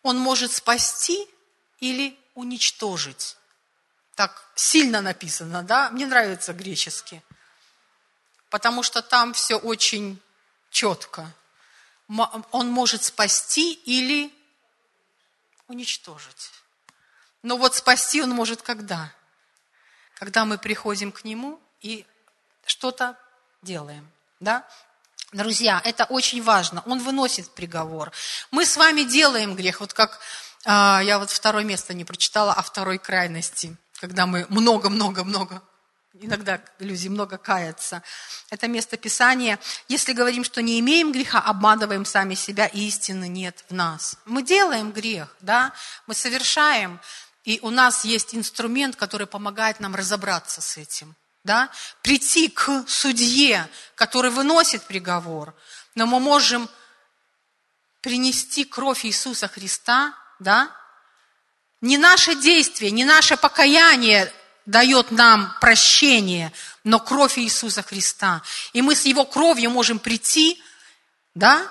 Он 0.02 0.16
может 0.16 0.50
спасти 0.50 1.28
или 1.78 2.18
уничтожить. 2.34 3.36
Так 4.14 4.48
сильно 4.54 5.02
написано, 5.02 5.62
да? 5.62 5.90
Мне 5.90 6.06
нравится 6.06 6.54
греческий 6.54 7.20
потому 8.48 8.82
что 8.82 9.02
там 9.02 9.34
все 9.34 9.56
очень 9.56 10.18
четко. 10.70 11.30
Он 12.08 12.70
может 12.70 13.04
спасти 13.04 13.74
или 13.74 14.32
уничтожить. 15.68 16.50
Но 17.44 17.58
вот 17.58 17.74
спасти 17.76 18.22
он 18.22 18.30
может 18.30 18.62
когда? 18.62 19.12
Когда 20.14 20.46
мы 20.46 20.56
приходим 20.56 21.12
к 21.12 21.24
нему 21.24 21.60
и 21.82 22.06
что-то 22.64 23.18
делаем. 23.60 24.10
Да? 24.40 24.66
Друзья, 25.30 25.78
это 25.84 26.04
очень 26.06 26.42
важно. 26.42 26.82
Он 26.86 27.00
выносит 27.00 27.50
приговор. 27.50 28.12
Мы 28.50 28.64
с 28.64 28.78
вами 28.78 29.02
делаем 29.02 29.54
грех. 29.56 29.80
Вот 29.80 29.92
как 29.92 30.20
а, 30.64 31.02
я 31.04 31.18
вот 31.18 31.30
второе 31.30 31.64
место 31.64 31.92
не 31.92 32.06
прочитала 32.06 32.54
о 32.54 32.62
второй 32.62 32.96
крайности, 32.96 33.76
когда 34.00 34.24
мы 34.24 34.46
много-много-много 34.48 35.60
Иногда 36.20 36.60
люди 36.78 37.08
много 37.08 37.38
каются. 37.38 38.00
Это 38.48 38.68
место 38.68 38.96
Писания. 38.96 39.58
Если 39.88 40.12
говорим, 40.12 40.44
что 40.44 40.62
не 40.62 40.78
имеем 40.78 41.10
греха, 41.10 41.40
обманываем 41.40 42.04
сами 42.04 42.34
себя, 42.34 42.66
и 42.66 42.86
истины 42.86 43.26
нет 43.26 43.64
в 43.68 43.74
нас. 43.74 44.16
Мы 44.24 44.44
делаем 44.44 44.92
грех, 44.92 45.34
да, 45.40 45.72
мы 46.06 46.14
совершаем, 46.14 47.00
и 47.44 47.60
у 47.62 47.70
нас 47.70 48.04
есть 48.04 48.34
инструмент, 48.34 48.96
который 48.96 49.26
помогает 49.26 49.78
нам 49.78 49.94
разобраться 49.94 50.60
с 50.60 50.76
этим. 50.76 51.14
Да? 51.44 51.70
Прийти 52.02 52.48
к 52.48 52.84
судье, 52.88 53.68
который 53.94 54.30
выносит 54.30 54.84
приговор, 54.84 55.54
но 55.94 56.06
мы 56.06 56.18
можем 56.18 56.70
принести 58.00 58.64
кровь 58.64 59.04
Иисуса 59.04 59.48
Христа, 59.48 60.14
да? 60.38 60.70
Не 61.80 61.98
наше 61.98 62.34
действие, 62.34 62.90
не 62.90 63.04
наше 63.04 63.36
покаяние 63.36 64.32
дает 64.64 65.10
нам 65.10 65.54
прощение, 65.60 66.52
но 66.82 66.98
кровь 66.98 67.38
Иисуса 67.38 67.82
Христа. 67.82 68.42
И 68.72 68.80
мы 68.80 68.94
с 68.94 69.04
Его 69.04 69.26
кровью 69.26 69.70
можем 69.70 69.98
прийти, 69.98 70.62
да, 71.34 71.66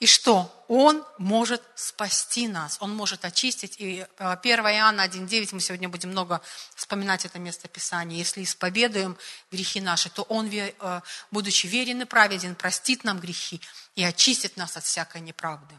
и 0.00 0.06
что? 0.06 0.54
Он 0.68 1.02
может 1.16 1.62
спасти 1.74 2.46
нас, 2.46 2.76
Он 2.80 2.94
может 2.94 3.24
очистить. 3.24 3.76
И 3.78 4.06
1 4.18 4.66
э, 4.66 4.74
Иоанна 4.74 5.06
1.9, 5.06 5.48
мы 5.52 5.60
сегодня 5.60 5.88
будем 5.88 6.10
много 6.10 6.42
вспоминать 6.74 7.24
это 7.24 7.38
место 7.38 7.68
Писания. 7.68 8.18
Если 8.18 8.44
исповедуем 8.44 9.16
грехи 9.50 9.80
наши, 9.80 10.10
то 10.10 10.22
Он, 10.24 10.50
э, 10.52 11.00
будучи 11.30 11.66
верен 11.66 12.02
и 12.02 12.04
праведен, 12.04 12.54
простит 12.54 13.02
нам 13.02 13.18
грехи 13.18 13.62
и 13.96 14.04
очистит 14.04 14.58
нас 14.58 14.76
от 14.76 14.84
всякой 14.84 15.22
неправды. 15.22 15.74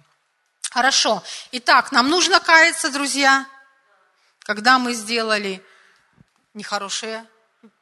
Хорошо. 0.72 1.24
Итак, 1.51 1.91
нам 1.91 2.10
нужно 2.10 2.39
каяться, 2.39 2.91
друзья, 2.91 3.46
когда 4.39 4.79
мы 4.79 4.96
сделали 4.96 5.63
нехорошие 6.55 7.25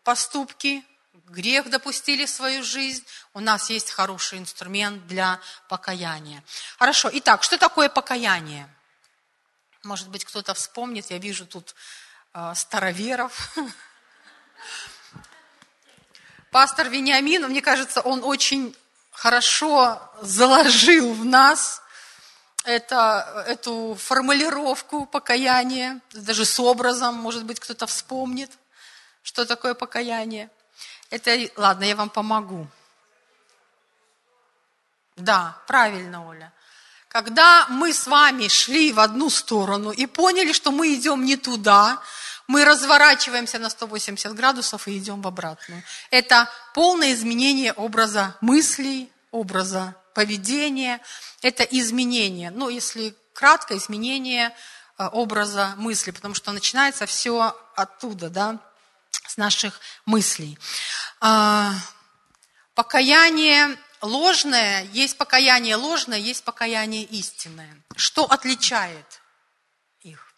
поступки, 0.03 0.83
грех 1.29 1.69
допустили 1.69 2.25
в 2.25 2.29
свою 2.29 2.63
жизнь, 2.63 3.05
у 3.33 3.39
нас 3.39 3.69
есть 3.69 3.91
хороший 3.91 4.39
инструмент 4.39 5.05
для 5.07 5.39
покаяния. 5.67 6.43
Хорошо, 6.77 7.09
итак, 7.13 7.43
что 7.43 7.57
такое 7.57 7.89
покаяние? 7.89 8.69
Может 9.83 10.09
быть, 10.09 10.25
кто-то 10.25 10.53
вспомнит, 10.53 11.09
я 11.11 11.17
вижу 11.17 11.45
тут 11.45 11.75
э, 12.33 12.53
староверов. 12.55 13.55
Пастор 16.51 16.89
Вениамин, 16.89 17.47
мне 17.47 17.61
кажется, 17.61 18.01
он 18.01 18.23
очень 18.23 18.75
хорошо 19.11 20.01
заложил 20.21 21.13
в 21.13 21.25
нас 21.25 21.81
это, 22.63 23.45
эту 23.47 23.97
формулировку 23.99 25.05
покаяния, 25.05 26.01
даже 26.13 26.45
с 26.45 26.59
образом, 26.59 27.15
может 27.15 27.45
быть, 27.45 27.59
кто-то 27.59 27.87
вспомнит, 27.87 28.51
что 29.23 29.45
такое 29.45 29.73
покаяние. 29.73 30.49
Это, 31.09 31.49
ладно, 31.55 31.83
я 31.85 31.95
вам 31.95 32.09
помогу. 32.09 32.67
Да, 35.15 35.57
правильно, 35.67 36.27
Оля. 36.27 36.53
Когда 37.07 37.65
мы 37.69 37.93
с 37.93 38.05
вами 38.05 38.47
шли 38.47 38.91
в 38.91 38.99
одну 38.99 39.29
сторону 39.29 39.91
и 39.91 40.05
поняли, 40.05 40.51
что 40.51 40.71
мы 40.71 40.93
идем 40.93 41.23
не 41.23 41.37
туда, 41.37 42.01
мы 42.47 42.63
разворачиваемся 42.65 43.59
на 43.59 43.69
180 43.69 44.33
градусов 44.35 44.87
и 44.87 44.97
идем 44.97 45.21
в 45.21 45.27
обратную. 45.27 45.83
Это 46.11 46.49
полное 46.73 47.13
изменение 47.13 47.73
образа 47.73 48.35
мыслей, 48.41 49.11
образа 49.31 49.95
поведения. 50.13 51.01
Это 51.41 51.63
изменение, 51.63 52.51
ну, 52.51 52.69
если 52.69 53.15
кратко, 53.33 53.77
изменение 53.77 54.53
э, 54.97 55.05
образа 55.07 55.73
мысли, 55.77 56.11
потому 56.11 56.33
что 56.33 56.51
начинается 56.51 57.05
все 57.05 57.55
оттуда, 57.75 58.29
да, 58.29 58.59
с 59.27 59.37
наших 59.37 59.79
мыслей. 60.05 60.57
А, 61.19 61.73
покаяние 62.75 63.77
ложное, 64.01 64.83
есть 64.93 65.17
покаяние 65.17 65.75
ложное, 65.75 66.17
есть 66.17 66.43
покаяние 66.43 67.03
истинное. 67.03 67.81
Что 67.95 68.25
отличает 68.25 69.21
их? 70.01 70.33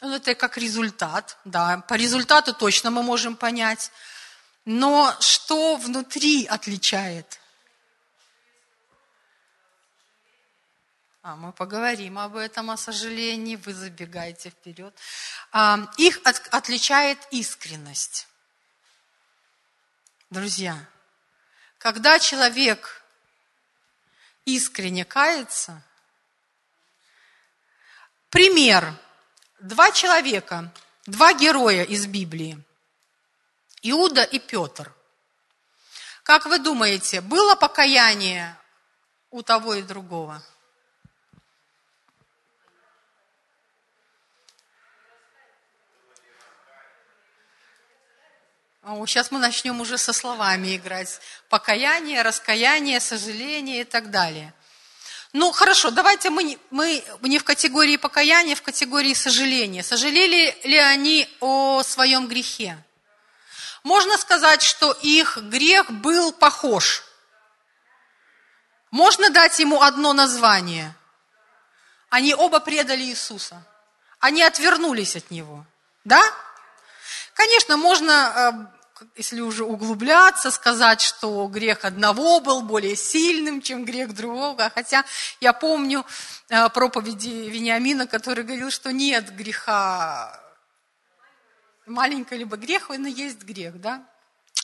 Ну, 0.00 0.14
это 0.14 0.34
как 0.34 0.58
результат, 0.58 1.38
да, 1.44 1.78
по 1.88 1.94
результату 1.94 2.52
точно 2.52 2.90
мы 2.90 3.02
можем 3.02 3.36
понять. 3.36 3.90
Но 4.64 5.14
что 5.20 5.76
внутри 5.76 6.46
отличает? 6.46 7.40
А, 11.26 11.36
мы 11.36 11.54
поговорим 11.54 12.18
об 12.18 12.36
этом, 12.36 12.70
о 12.70 12.76
сожалении, 12.76 13.56
вы 13.56 13.72
забегаете 13.72 14.50
вперед. 14.50 14.94
А, 15.52 15.88
их 15.96 16.20
от, 16.22 16.46
отличает 16.50 17.18
искренность. 17.30 18.28
Друзья, 20.28 20.76
когда 21.78 22.18
человек 22.18 23.02
искренне 24.44 25.06
кается, 25.06 25.82
пример, 28.28 28.92
два 29.60 29.92
человека, 29.92 30.70
два 31.06 31.32
героя 31.32 31.84
из 31.84 32.06
Библии, 32.06 32.62
Иуда 33.80 34.24
и 34.24 34.38
Петр. 34.38 34.92
Как 36.22 36.44
вы 36.44 36.58
думаете, 36.58 37.22
было 37.22 37.54
покаяние 37.54 38.58
у 39.30 39.42
того 39.42 39.72
и 39.72 39.80
другого? 39.80 40.42
Сейчас 49.06 49.30
мы 49.30 49.38
начнем 49.38 49.80
уже 49.80 49.96
со 49.96 50.12
словами 50.12 50.76
играть. 50.76 51.18
Покаяние, 51.48 52.20
раскаяние, 52.20 53.00
сожаление 53.00 53.80
и 53.80 53.84
так 53.84 54.10
далее. 54.10 54.52
Ну, 55.32 55.52
хорошо, 55.52 55.90
давайте 55.90 56.28
мы, 56.30 56.58
мы 56.70 57.02
не 57.22 57.38
в 57.38 57.44
категории 57.44 57.96
покаяния, 57.96 58.54
в 58.54 58.62
категории 58.62 59.14
сожаления. 59.14 59.82
Сожалели 59.82 60.56
ли 60.64 60.76
они 60.76 61.28
о 61.40 61.82
своем 61.82 62.28
грехе? 62.28 62.76
Можно 63.84 64.18
сказать, 64.18 64.62
что 64.62 64.92
их 64.92 65.38
грех 65.38 65.90
был 65.90 66.32
похож. 66.32 67.04
Можно 68.90 69.30
дать 69.30 69.58
ему 69.58 69.80
одно 69.80 70.12
название. 70.12 70.94
Они 72.10 72.34
оба 72.34 72.60
предали 72.60 73.02
Иисуса. 73.02 73.66
Они 74.20 74.42
отвернулись 74.42 75.16
от 75.16 75.30
Него. 75.30 75.64
Да? 76.04 76.22
Конечно, 77.34 77.76
можно 77.76 78.72
э, 78.72 78.73
если 79.16 79.40
уже 79.40 79.64
углубляться, 79.64 80.50
сказать, 80.50 81.00
что 81.00 81.46
грех 81.46 81.84
одного 81.84 82.40
был 82.40 82.62
более 82.62 82.96
сильным, 82.96 83.60
чем 83.60 83.84
грех 83.84 84.14
другого. 84.14 84.70
Хотя 84.74 85.04
я 85.40 85.52
помню 85.52 86.04
э, 86.48 86.68
проповеди 86.70 87.48
Вениамина, 87.48 88.06
который 88.06 88.44
говорил, 88.44 88.70
что 88.70 88.92
нет 88.92 89.34
греха 89.34 90.40
маленького 91.86 92.38
либо 92.38 92.56
грех, 92.56 92.88
но 92.88 93.08
есть 93.08 93.42
грех, 93.42 93.80
да? 93.80 94.02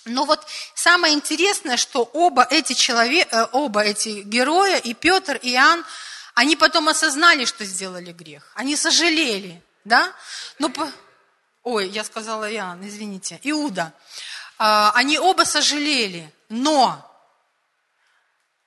Но 0.07 0.25
вот 0.25 0.47
самое 0.75 1.15
интересное, 1.15 1.77
что 1.77 2.03
оба 2.05 2.47
эти, 2.49 2.73
человек, 2.73 3.29
э, 3.33 3.47
оба 3.53 3.83
эти 3.83 4.23
героя, 4.23 4.79
и 4.79 4.95
Петр, 4.95 5.37
и 5.43 5.53
Иоанн, 5.53 5.85
они 6.35 6.57
потом 6.57 6.89
осознали, 6.89 7.45
что 7.45 7.65
сделали 7.65 8.13
грех. 8.13 8.51
Они 8.55 8.77
сожалели, 8.77 9.63
да? 9.85 10.13
Но, 10.59 10.73
ой, 11.63 11.89
я 11.89 12.05
сказала 12.05 12.53
Иоанн, 12.53 12.87
извините, 12.87 13.41
Иуда. 13.43 13.93
А, 14.59 14.93
они 14.95 15.19
оба 15.19 15.45
сожалели, 15.45 16.33
но 16.49 17.07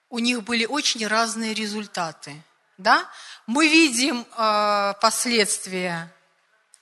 у 0.10 0.20
них 0.20 0.44
были 0.44 0.66
очень 0.66 1.06
разные 1.08 1.54
результаты. 1.54 2.42
Да? 2.78 3.10
Мы 3.48 3.68
видим 3.68 4.26
э, 4.38 4.94
последствия 5.02 6.14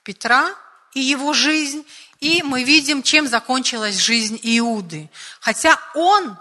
Петра 0.03 0.53
и 0.93 0.99
его 0.99 1.33
жизнь, 1.33 1.85
и 2.19 2.43
мы 2.43 2.63
видим, 2.63 3.03
чем 3.03 3.27
закончилась 3.27 3.95
жизнь 3.97 4.39
Иуды. 4.43 5.09
Хотя 5.39 5.79
он 5.95 6.37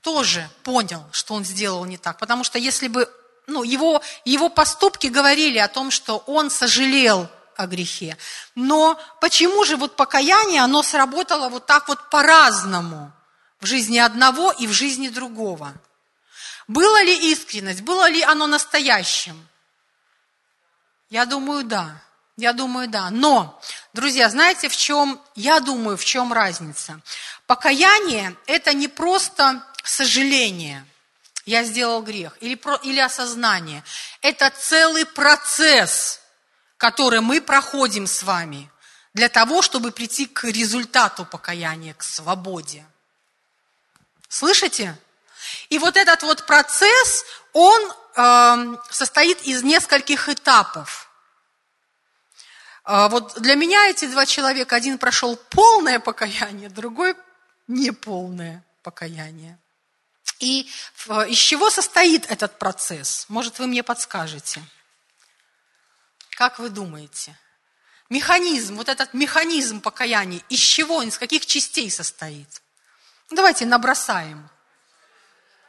тоже 0.00 0.48
понял, 0.62 1.04
что 1.12 1.34
он 1.34 1.44
сделал 1.44 1.84
не 1.84 1.98
так. 1.98 2.18
Потому 2.18 2.44
что 2.44 2.58
если 2.58 2.88
бы 2.88 3.12
ну, 3.46 3.62
его, 3.62 4.00
его 4.24 4.48
поступки 4.48 5.08
говорили 5.08 5.58
о 5.58 5.68
том, 5.68 5.90
что 5.90 6.18
он 6.26 6.50
сожалел 6.50 7.28
о 7.60 7.66
грехе. 7.66 8.16
Но 8.54 9.00
почему 9.20 9.64
же 9.64 9.76
вот 9.76 9.96
покаяние, 9.96 10.62
оно 10.62 10.82
сработало 10.82 11.48
вот 11.48 11.66
так 11.66 11.88
вот 11.88 12.10
по-разному 12.10 13.12
в 13.60 13.66
жизни 13.66 13.98
одного 13.98 14.52
и 14.52 14.66
в 14.66 14.72
жизни 14.72 15.08
другого? 15.08 15.72
Было 16.66 17.02
ли 17.02 17.32
искренность, 17.32 17.82
было 17.82 18.08
ли 18.08 18.22
оно 18.22 18.46
настоящим? 18.46 19.46
Я 21.10 21.26
думаю, 21.26 21.64
да. 21.64 22.02
Я 22.36 22.52
думаю, 22.52 22.88
да. 22.88 23.10
Но, 23.10 23.60
друзья, 23.92 24.30
знаете, 24.30 24.68
в 24.68 24.76
чем, 24.76 25.20
я 25.34 25.60
думаю, 25.60 25.96
в 25.96 26.04
чем 26.04 26.32
разница? 26.32 27.00
Покаяние– 27.46 28.36
это 28.46 28.72
не 28.72 28.88
просто 28.88 29.62
сожаление, 29.82 30.86
я 31.44 31.64
сделал 31.64 32.02
грех, 32.02 32.38
или, 32.40 32.54
про, 32.54 32.76
или 32.76 33.00
осознание. 33.00 33.82
Это 34.22 34.50
целый 34.50 35.04
процесс– 35.04 36.19
который 36.80 37.20
мы 37.20 37.42
проходим 37.42 38.06
с 38.06 38.22
вами 38.22 38.70
для 39.12 39.28
того, 39.28 39.60
чтобы 39.60 39.92
прийти 39.92 40.24
к 40.24 40.44
результату 40.44 41.26
покаяния, 41.26 41.92
к 41.92 42.02
свободе. 42.02 42.86
Слышите? 44.30 44.96
И 45.68 45.78
вот 45.78 45.98
этот 45.98 46.22
вот 46.22 46.46
процесс, 46.46 47.26
он 47.52 47.92
э, 48.16 48.76
состоит 48.88 49.42
из 49.42 49.62
нескольких 49.62 50.30
этапов. 50.30 51.10
Э, 52.86 53.08
вот 53.10 53.38
для 53.38 53.56
меня 53.56 53.90
эти 53.90 54.06
два 54.06 54.24
человека, 54.24 54.74
один 54.74 54.96
прошел 54.96 55.36
полное 55.36 56.00
покаяние, 56.00 56.70
другой 56.70 57.14
неполное 57.68 58.64
покаяние. 58.82 59.58
И 60.38 60.66
э, 61.08 61.28
из 61.28 61.36
чего 61.36 61.68
состоит 61.68 62.30
этот 62.30 62.58
процесс? 62.58 63.26
Может, 63.28 63.58
вы 63.58 63.66
мне 63.66 63.82
подскажете? 63.82 64.62
Как 66.40 66.58
вы 66.58 66.70
думаете? 66.70 67.36
механизм, 68.08 68.76
вот 68.76 68.88
этот 68.88 69.12
механизм 69.12 69.82
покаяния, 69.82 70.42
из 70.48 70.58
чего 70.58 70.96
он, 70.96 71.08
из 71.08 71.18
каких 71.18 71.44
частей 71.44 71.90
состоит? 71.90 72.62
Давайте 73.30 73.66
набросаем. 73.66 74.48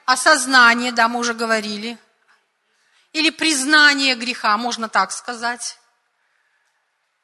Осознание, 0.05 0.93
да, 0.93 1.09
мы 1.09 1.19
уже 1.19 1.33
говорили. 1.33 1.97
Или 3.11 3.31
признание 3.31 4.15
греха, 4.15 4.55
можно 4.55 4.87
так 4.87 5.11
сказать. 5.11 5.77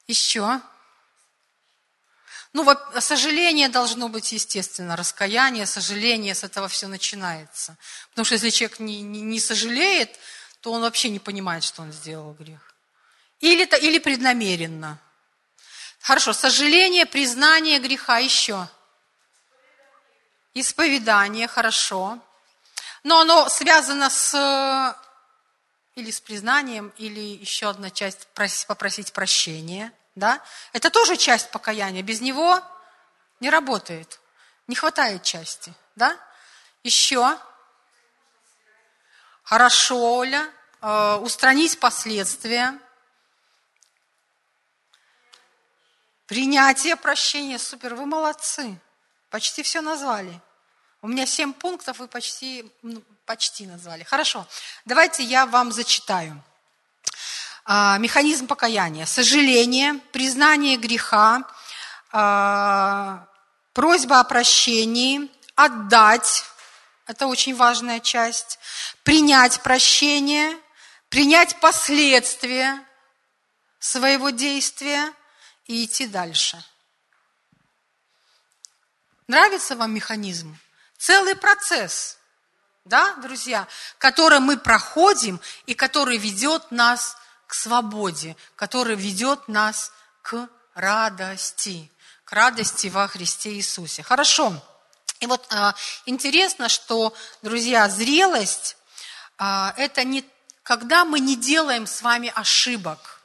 Еще. 0.07 0.60
Ну, 2.51 2.63
вот 2.63 2.79
сожаление 2.99 3.69
должно 3.69 4.10
быть, 4.10 4.33
естественно, 4.33 4.97
раскаяние, 4.97 5.65
сожаление, 5.67 6.36
с 6.36 6.43
этого 6.43 6.67
все 6.67 6.88
начинается. 6.88 7.77
Потому 8.10 8.25
что 8.25 8.36
если 8.36 8.49
человек 8.49 8.79
не, 8.79 9.01
не, 9.03 9.21
не 9.21 9.39
сожалеет, 9.39 10.19
то 10.60 10.73
он 10.73 10.81
вообще 10.81 11.07
не 11.07 11.19
понимает, 11.19 11.63
что 11.63 11.81
он 11.81 11.93
сделал 11.93 12.33
грех. 12.33 12.76
Или, 13.39 13.65
или 13.82 14.00
преднамеренно. 14.00 15.00
Хорошо, 16.00 16.34
сожаление, 16.34 17.06
признание 17.06 17.80
греха 17.80 18.17
еще. 18.17 18.67
Исповедание, 20.54 21.47
хорошо. 21.47 22.19
Но 23.04 23.19
оно 23.19 23.50
связано 23.50 24.10
с 24.10 24.95
или 25.97 26.12
с 26.12 26.21
признанием, 26.21 26.93
или 26.97 27.19
еще 27.19 27.69
одна 27.69 27.89
часть 27.89 28.28
попросить 28.28 29.13
прощения. 29.13 29.91
Да? 30.13 30.41
Это 30.71 30.91
тоже 30.91 31.17
часть 31.17 31.50
покаяния. 31.50 32.04
Без 32.04 32.21
него 32.21 32.62
не 33.39 33.50
работает. 33.50 34.19
Не 34.67 34.76
хватает 34.76 35.23
части. 35.23 35.73
Да? 35.95 36.15
Еще. 36.84 37.39
Хорошо, 39.41 40.17
Оля. 40.17 40.47
Э, 40.82 41.15
устранить 41.15 41.80
последствия. 41.80 42.80
Принятие 46.27 46.97
прощения. 46.97 47.57
Супер, 47.57 47.95
вы 47.95 48.05
молодцы. 48.05 48.77
Почти 49.29 49.63
все 49.63 49.79
назвали. 49.79 50.41
У 51.01 51.07
меня 51.07 51.25
семь 51.25 51.53
пунктов, 51.53 51.99
вы 51.99 52.07
почти, 52.09 52.69
ну, 52.81 53.01
почти 53.25 53.65
назвали. 53.65 54.03
Хорошо, 54.03 54.45
давайте 54.83 55.23
я 55.23 55.45
вам 55.45 55.71
зачитаю. 55.71 56.43
А, 57.63 57.97
механизм 57.97 58.45
покаяния. 58.45 59.05
Сожаление, 59.05 59.95
признание 60.11 60.75
греха, 60.75 61.43
а, 62.11 63.25
просьба 63.71 64.19
о 64.19 64.23
прощении, 64.25 65.31
отдать, 65.55 66.43
это 67.05 67.27
очень 67.27 67.55
важная 67.55 68.01
часть, 68.01 68.59
принять 69.03 69.61
прощение, 69.61 70.57
принять 71.09 71.57
последствия 71.61 72.83
своего 73.79 74.29
действия 74.29 75.13
и 75.67 75.86
идти 75.86 76.08
дальше. 76.08 76.63
Нравится 79.27 79.75
вам 79.75 79.93
механизм? 79.93 80.58
Целый 80.97 81.36
процесс, 81.36 82.17
да, 82.86 83.13
друзья, 83.15 83.67
который 83.97 84.39
мы 84.39 84.58
проходим 84.58 85.39
и 85.65 85.73
который 85.73 86.17
ведет 86.17 86.71
нас 86.71 87.17
к 87.45 87.53
свободе, 87.53 88.36
который 88.56 88.95
ведет 88.95 89.47
нас 89.47 89.91
к 90.21 90.49
радости, 90.73 91.91
к 92.23 92.32
радости 92.32 92.88
во 92.88 93.08
Христе 93.08 93.53
Иисусе. 93.53 94.03
Хорошо. 94.03 94.53
И 95.19 95.25
вот 95.25 95.45
а, 95.51 95.75
интересно, 96.06 96.69
что, 96.69 97.13
друзья, 97.41 97.89
зрелость 97.89 98.77
а, 99.38 99.73
это 99.77 100.03
не 100.03 100.25
когда 100.63 101.06
мы 101.06 101.21
не 101.21 101.38
делаем 101.38 101.88
с 101.88 102.01
вами 102.01 102.30
ошибок, 102.36 103.16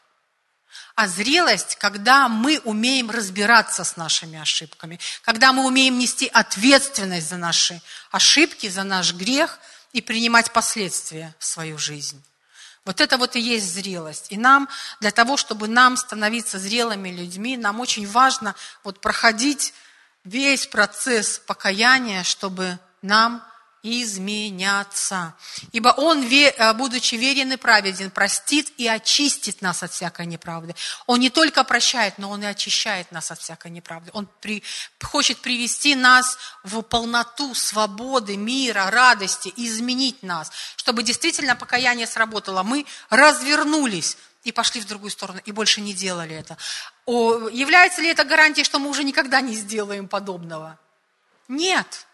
а 0.95 1.09
зрелость, 1.09 1.77
когда 1.77 2.29
мы 2.29 2.61
умеем 2.65 3.11
разбираться 3.11 3.85
с 3.85 3.97
нашими 3.97 4.39
ошибками, 4.39 5.01
когда 5.23 5.53
мы 5.53 5.67
умеем 5.67 5.99
нести 5.99 6.27
ответственность 6.27 7.29
за 7.29 7.37
наши 7.37 7.81
ошибки, 8.11 8.69
за 8.69 8.83
наш 8.83 9.15
грех 9.15 9.59
и 9.93 10.01
принимать 10.01 10.53
последствия 10.53 11.35
в 11.39 11.45
свою 11.45 11.79
жизнь. 11.79 12.23
Вот 12.85 13.01
это 13.01 13.17
вот 13.17 13.37
и 13.37 13.41
есть 13.41 13.73
зрелость. 13.73 14.27
И 14.31 14.37
нам, 14.37 14.69
для 15.01 15.13
того, 15.13 15.37
чтобы 15.37 15.69
нам 15.69 15.97
становиться 15.97 16.59
зрелыми 16.59 17.11
людьми, 17.11 17.57
нам 17.57 17.81
очень 17.81 18.07
важно 18.09 18.55
вот 18.83 19.01
проходить 19.01 19.73
весь 20.25 20.67
процесс 20.67 21.39
покаяния, 21.39 22.25
чтобы 22.25 22.79
нам 23.01 23.45
изменяться. 23.83 25.35
Ибо 25.73 25.89
Он, 25.89 26.23
э, 26.23 26.73
будучи 26.75 27.17
верен 27.17 27.53
и 27.53 27.57
праведен, 27.57 28.11
простит 28.11 28.73
и 28.77 28.87
очистит 28.87 29.61
нас 29.61 29.83
от 29.83 29.93
всякой 29.93 30.27
неправды. 30.27 30.75
Он 31.07 31.19
не 31.21 31.31
только 31.31 31.65
прощает, 31.65 32.19
но 32.19 32.31
Он 32.31 32.43
и 32.43 32.47
очищает 32.47 33.11
нас 33.11 33.31
от 33.31 33.41
всякой 33.41 33.71
неправды. 33.71 34.11
Он 34.15 34.29
при, 34.41 34.63
хочет 35.03 35.39
привести 35.39 35.95
нас 35.95 36.39
в 36.63 36.83
полноту 36.83 37.55
свободы, 37.55 38.37
мира, 38.37 38.91
радости, 38.91 39.53
изменить 39.57 40.23
нас, 40.23 40.53
чтобы 40.77 41.03
действительно 41.03 41.57
покаяние 41.57 42.07
сработало. 42.07 42.63
Мы 42.63 42.87
развернулись 43.11 44.17
и 44.45 44.53
пошли 44.53 44.81
в 44.81 44.87
другую 44.87 45.11
сторону, 45.11 45.41
и 45.45 45.53
больше 45.53 45.81
не 45.81 45.93
делали 45.93 46.35
это. 46.37 46.57
О, 47.07 47.49
является 47.49 48.01
ли 48.01 48.09
это 48.09 48.25
гарантией, 48.25 48.65
что 48.65 48.79
мы 48.79 48.89
уже 48.89 49.03
никогда 49.05 49.41
не 49.41 49.55
сделаем 49.55 50.09
подобного? 50.09 50.79
Нет. 51.49 52.07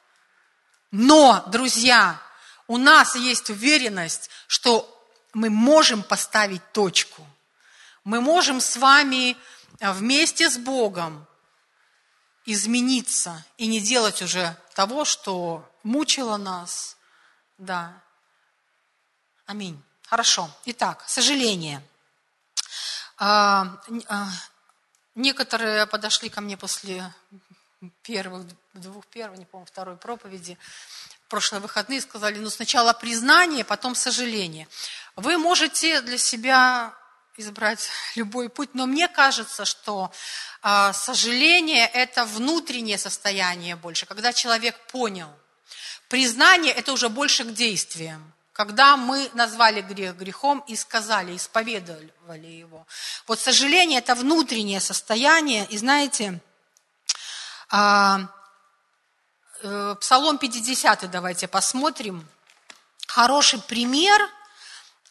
Но, 0.91 1.45
друзья, 1.49 2.21
у 2.67 2.79
нас 2.79 3.15
есть 3.15 3.51
уверенность, 3.51 4.31
что 4.47 4.95
мы 5.35 5.51
можем 5.51 6.03
поставить 6.03 6.73
точку. 6.73 7.27
Мы 8.05 8.21
можем 8.21 8.61
с 8.61 8.77
вами 8.77 9.37
э, 9.81 9.93
вместе 9.93 10.49
с 10.49 10.57
Богом 10.57 11.27
измениться 12.47 13.45
и 13.59 13.67
не 13.67 13.81
делать 13.81 14.23
уже 14.23 14.57
того, 14.75 15.05
что 15.05 15.69
мучило 15.83 16.39
нас. 16.39 16.97
Да. 17.59 17.93
Аминь. 19.45 19.83
Хорошо. 20.07 20.51
Итак, 20.65 21.05
сожаление. 21.07 21.83
А, 23.19 23.79
а, 24.07 24.29
некоторые 25.15 25.87
подошли 25.87 26.31
ко 26.31 26.41
мне 26.41 26.57
после 26.57 27.13
первых, 28.03 28.47
двух 28.79 29.07
первых, 29.07 29.39
не 29.39 29.45
помню, 29.45 29.67
второй 29.67 29.97
проповеди, 29.97 30.59
прошлые 31.29 31.61
выходные 31.61 32.01
сказали, 32.01 32.39
ну 32.39 32.51
сначала 32.51 32.93
признание, 32.93 33.65
потом 33.65 33.95
сожаление. 33.95 34.67
Вы 35.17 35.39
можете 35.39 36.01
для 36.01 36.19
себя 36.19 36.95
избрать 37.37 37.89
любой 38.17 38.49
путь, 38.49 38.71
но 38.75 38.87
мне 38.87 39.09
кажется, 39.09 39.65
что 39.65 40.11
э, 40.63 40.93
сожаление– 40.93 41.87
это 41.95 42.25
внутреннее 42.25 42.99
состояние 42.99 43.77
больше, 43.77 44.07
когда 44.07 44.33
человек 44.33 44.77
понял. 44.89 45.31
Признание– 46.09 46.73
это 46.75 46.93
уже 46.93 47.09
больше 47.09 47.45
к 47.45 47.53
действиям. 47.53 48.33
Когда 48.53 48.97
мы 48.97 49.31
назвали 49.35 49.83
грех 49.83 50.17
грехом 50.17 50.65
и 50.67 50.75
сказали, 50.75 51.37
исповедовали 51.37 52.47
его. 52.47 52.87
Вот 53.29 53.39
сожаление– 53.39 53.99
это 54.01 54.17
внутреннее 54.17 54.81
состояние, 54.81 55.65
и 55.67 55.79
знаете, 55.79 56.41
а, 57.71 58.29
Псалом 60.01 60.39
50 60.39 61.11
давайте 61.11 61.49
посмотрим. 61.49 62.27
Хороший 63.07 63.61
пример. 63.61 64.21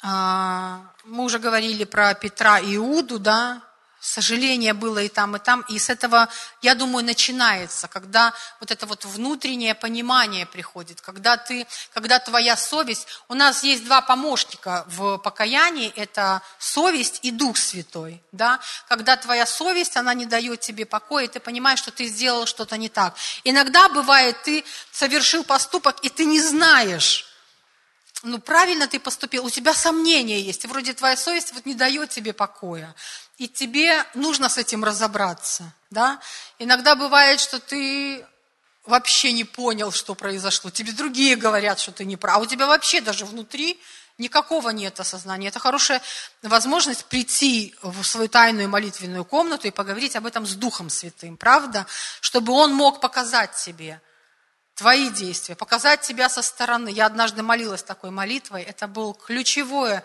А, 0.02 0.82
мы 1.04 1.24
уже 1.24 1.40
говорили 1.40 1.84
про 1.84 2.14
Петра 2.14 2.60
и 2.60 2.76
Иуду, 2.76 3.20
да, 3.20 3.62
сожаление 4.00 4.74
было 4.74 5.00
и 5.00 5.10
там, 5.10 5.36
и 5.36 5.40
там. 5.40 5.62
И 5.70 5.80
с 5.80 5.90
этого, 5.90 6.30
я 6.62 6.76
думаю, 6.76 7.06
начинается, 7.06 7.88
когда 7.88 8.34
вот 8.60 8.72
это 8.72 8.86
вот 8.86 9.06
внутреннее 9.06 9.76
понимание 9.76 10.46
приходит, 10.46 11.02
когда 11.02 11.38
ты, 11.38 11.68
когда 11.94 12.20
твоя 12.20 12.56
совесть, 12.56 13.08
у 13.28 13.34
нас 13.34 13.64
есть 13.64 13.86
два 13.86 14.02
помощника 14.02 14.86
в 14.88 15.18
покаянии, 15.18 15.92
это 15.96 16.42
совесть 16.60 17.20
и 17.24 17.32
Дух 17.32 17.58
Святой, 17.58 18.22
да, 18.32 18.60
когда 18.88 19.18
твоя 19.18 19.46
совесть, 19.46 19.98
она 19.98 20.14
не 20.14 20.26
дает 20.26 20.62
тебе 20.62 20.86
покоя, 20.86 21.26
и 21.26 21.28
ты 21.28 21.40
понимаешь, 21.40 21.80
что 21.80 21.92
ты 21.92 22.06
сделал 22.08 22.46
что-то 22.46 22.78
не 22.78 22.90
так. 22.90 23.16
Иногда 23.44 23.90
бывает, 23.90 24.42
ты 24.44 24.64
совершил 24.92 25.44
поступок, 25.44 26.00
и 26.04 26.10
ты 26.10 26.26
не 26.26 26.42
знаешь, 26.42 27.27
ну, 28.24 28.40
правильно 28.40 28.88
ты 28.88 29.00
поступил, 29.00 29.46
у 29.46 29.50
тебя 29.50 29.74
сомнения 29.74 30.42
есть, 30.42 30.66
вроде 30.66 30.94
твоя 30.94 31.16
совесть 31.16 31.54
вот 31.54 31.66
не 31.66 31.76
дает 31.76 32.10
тебе 32.10 32.34
покоя. 32.34 32.96
И 33.38 33.48
тебе 33.48 34.04
нужно 34.16 34.50
с 34.50 34.58
этим 34.58 34.84
разобраться, 34.84 35.72
да? 35.92 36.20
Иногда 36.58 36.96
бывает, 36.96 37.40
что 37.40 37.60
ты 37.60 38.26
вообще 38.86 39.34
не 39.34 39.44
понял, 39.44 39.92
что 39.92 40.16
произошло. 40.16 40.72
Тебе 40.72 40.92
другие 40.92 41.36
говорят, 41.36 41.80
что 41.80 41.92
ты 41.92 42.06
не 42.06 42.18
прав. 42.18 42.38
А 42.38 42.40
у 42.40 42.46
тебя 42.46 42.66
вообще 42.66 43.02
даже 43.02 43.26
внутри 43.26 43.80
никакого 44.18 44.70
нет 44.70 45.00
осознания. 45.00 45.50
Это 45.50 45.60
хорошая 45.60 46.02
возможность 46.42 47.06
прийти 47.06 47.76
в 47.84 48.04
свою 48.04 48.30
тайную 48.30 48.70
молитвенную 48.70 49.26
комнату 49.26 49.68
и 49.68 49.72
поговорить 49.72 50.16
об 50.16 50.26
этом 50.26 50.48
с 50.48 50.56
Духом 50.56 50.90
Святым, 50.90 51.38
правда? 51.38 51.86
Чтобы 52.22 52.54
Он 52.54 52.74
мог 52.74 53.00
показать 53.00 53.54
тебе 53.56 54.02
твои 54.78 55.10
действия, 55.10 55.56
показать 55.56 56.02
тебя 56.02 56.30
со 56.30 56.42
стороны. 56.42 56.90
Я 56.90 57.08
однажды 57.08 57.44
молилась 57.44 57.84
такой 57.84 58.12
молитвой. 58.12 58.64
Это 58.64 58.88
был 58.88 59.14
ключевое 59.14 60.04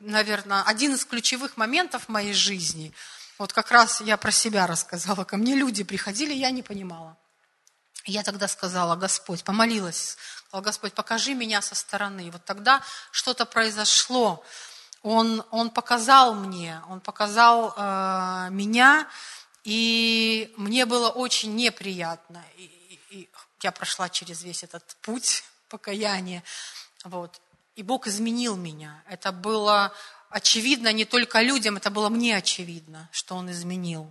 наверное, 0.00 0.62
один 0.62 0.94
из 0.94 1.04
ключевых 1.04 1.56
моментов 1.56 2.08
моей 2.08 2.32
жизни. 2.32 2.92
Вот 3.38 3.52
как 3.52 3.70
раз 3.70 4.00
я 4.00 4.16
про 4.16 4.30
себя 4.30 4.66
рассказала. 4.66 5.24
Ко 5.24 5.36
мне 5.36 5.54
люди 5.54 5.84
приходили, 5.84 6.32
я 6.34 6.50
не 6.50 6.62
понимала. 6.62 7.16
Я 8.04 8.22
тогда 8.22 8.48
сказала, 8.48 8.96
Господь, 8.96 9.44
помолилась, 9.44 10.16
сказала, 10.46 10.64
Господь, 10.64 10.92
покажи 10.94 11.34
меня 11.34 11.60
со 11.62 11.74
стороны. 11.74 12.28
И 12.28 12.30
вот 12.30 12.44
тогда 12.44 12.82
что-то 13.10 13.44
произошло. 13.44 14.42
Он, 15.02 15.44
он 15.50 15.70
показал 15.70 16.34
мне, 16.34 16.80
он 16.88 17.00
показал 17.00 17.74
э, 17.76 18.48
меня, 18.50 19.06
и 19.62 20.52
мне 20.56 20.86
было 20.86 21.08
очень 21.08 21.54
неприятно. 21.54 22.42
И 22.56 22.77
я 23.62 23.72
прошла 23.72 24.08
через 24.08 24.42
весь 24.42 24.62
этот 24.62 24.96
путь 25.02 25.44
покаяния. 25.68 26.42
Вот. 27.04 27.40
И 27.76 27.82
Бог 27.82 28.06
изменил 28.06 28.56
меня. 28.56 29.02
Это 29.08 29.32
было 29.32 29.92
очевидно 30.30 30.92
не 30.92 31.04
только 31.04 31.40
людям, 31.40 31.76
это 31.76 31.90
было 31.90 32.08
мне 32.08 32.36
очевидно, 32.36 33.08
что 33.12 33.36
Он 33.36 33.50
изменил. 33.50 34.10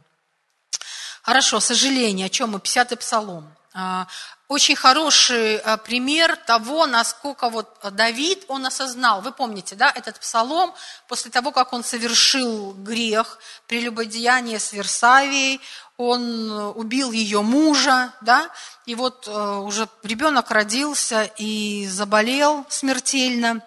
Хорошо, 1.22 1.60
сожаление, 1.60 2.28
о 2.28 2.30
чем 2.30 2.52
мы? 2.52 2.60
50-й 2.60 2.96
псалом. 2.96 3.54
А, 3.74 4.08
очень 4.48 4.78
хороший 4.78 5.58
а, 5.58 5.76
пример 5.78 6.38
того, 6.38 6.86
насколько 6.86 7.50
вот 7.50 7.78
Давид, 7.92 8.46
он 8.48 8.66
осознал, 8.66 9.22
вы 9.22 9.34
помните, 9.34 9.76
да, 9.76 9.92
этот 9.94 10.20
псалом, 10.20 10.74
после 11.08 11.30
того, 11.30 11.52
как 11.52 11.74
он 11.74 11.84
совершил 11.84 12.74
грех, 12.74 13.40
прелюбодеяние 13.68 14.60
с 14.60 14.72
Версавией, 14.72 15.60
он 15.98 16.52
убил 16.76 17.12
ее 17.12 17.42
мужа, 17.42 18.14
да, 18.22 18.50
и 18.86 18.96
вот 18.96 19.28
а, 19.28 19.60
уже 19.60 19.90
ребенок 20.04 20.52
родился 20.52 21.24
и 21.38 21.88
заболел 21.88 22.66
смертельно, 22.70 23.62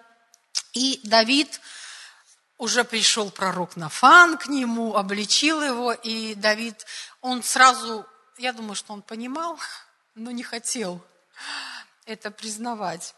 и 0.73 0.99
Давид, 1.03 1.59
уже 2.57 2.83
пришел 2.83 3.31
пророк 3.31 3.75
Нафан 3.75 4.37
к 4.37 4.45
нему, 4.47 4.95
обличил 4.95 5.63
его, 5.63 5.93
и 5.93 6.35
Давид, 6.35 6.85
он 7.19 7.41
сразу, 7.41 8.05
я 8.37 8.53
думаю, 8.53 8.75
что 8.75 8.93
он 8.93 9.01
понимал, 9.01 9.59
но 10.13 10.29
не 10.29 10.43
хотел 10.43 11.03
это 12.05 12.29
признавать. 12.29 13.15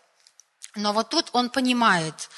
Но 0.75 0.93
вот 0.93 1.09
тут 1.09 1.29
он 1.33 1.49
понимает, 1.49 2.29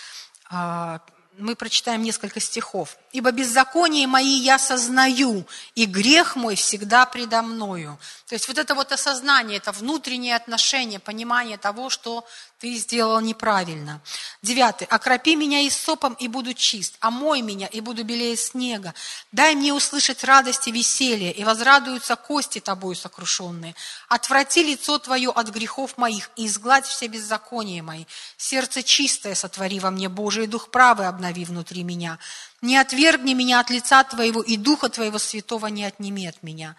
а, 0.49 0.99
мы 1.37 1.55
прочитаем 1.55 2.01
несколько 2.01 2.39
стихов. 2.39 2.97
«Ибо 3.15 3.31
беззаконие 3.31 4.07
мои 4.07 4.35
я 4.41 4.59
сознаю, 4.59 5.45
и 5.73 5.85
грех 5.85 6.35
мой 6.35 6.55
всегда 6.55 7.05
предо 7.05 7.41
мною». 7.41 7.97
То 8.27 8.35
есть 8.35 8.49
вот 8.49 8.57
это 8.57 8.75
вот 8.75 8.91
осознание, 8.91 9.57
это 9.57 9.71
внутреннее 9.71 10.35
отношение, 10.35 10.99
понимание 10.99 11.57
того, 11.57 11.89
что 11.89 12.25
ты 12.59 12.75
сделал 12.75 13.21
неправильно. 13.21 14.01
Девятый. 14.41 14.87
«Окропи 14.87 15.35
меня 15.35 15.61
и 15.61 15.69
сопом, 15.69 16.13
и 16.13 16.27
буду 16.27 16.53
чист, 16.53 16.95
омой 16.99 17.41
меня, 17.41 17.67
и 17.67 17.79
буду 17.79 18.03
белее 18.03 18.35
снега. 18.35 18.93
Дай 19.31 19.55
мне 19.55 19.73
услышать 19.73 20.23
радость 20.23 20.67
и 20.67 20.71
веселье, 20.71 21.31
и 21.31 21.43
возрадуются 21.43 22.15
кости 22.15 22.59
тобою 22.59 22.95
сокрушенные. 22.95 23.75
Отврати 24.09 24.63
лицо 24.63 24.97
твое 24.99 25.29
от 25.29 25.49
грехов 25.49 25.97
моих, 25.97 26.31
и 26.35 26.47
изгладь 26.47 26.85
все 26.85 27.07
беззакония 27.07 27.83
мои. 27.83 28.05
Сердце 28.35 28.83
чистое 28.83 29.35
сотвори 29.35 29.79
во 29.79 29.91
мне, 29.91 30.09
Божий, 30.09 30.47
дух 30.47 30.69
правый 30.69 31.07
обнови 31.07 31.45
внутри 31.45 31.83
меня. 31.83 32.17
Не 32.61 32.77
отвергни 32.77 33.33
меня 33.33 33.59
от 33.59 33.69
лица 33.69 34.03
твоего, 34.03 34.41
и 34.41 34.57
духа 34.57 34.89
твоего 34.89 35.19
святого 35.19 35.67
не 35.67 35.85
отними 35.85 36.27
от 36.27 36.41
меня». 36.43 36.75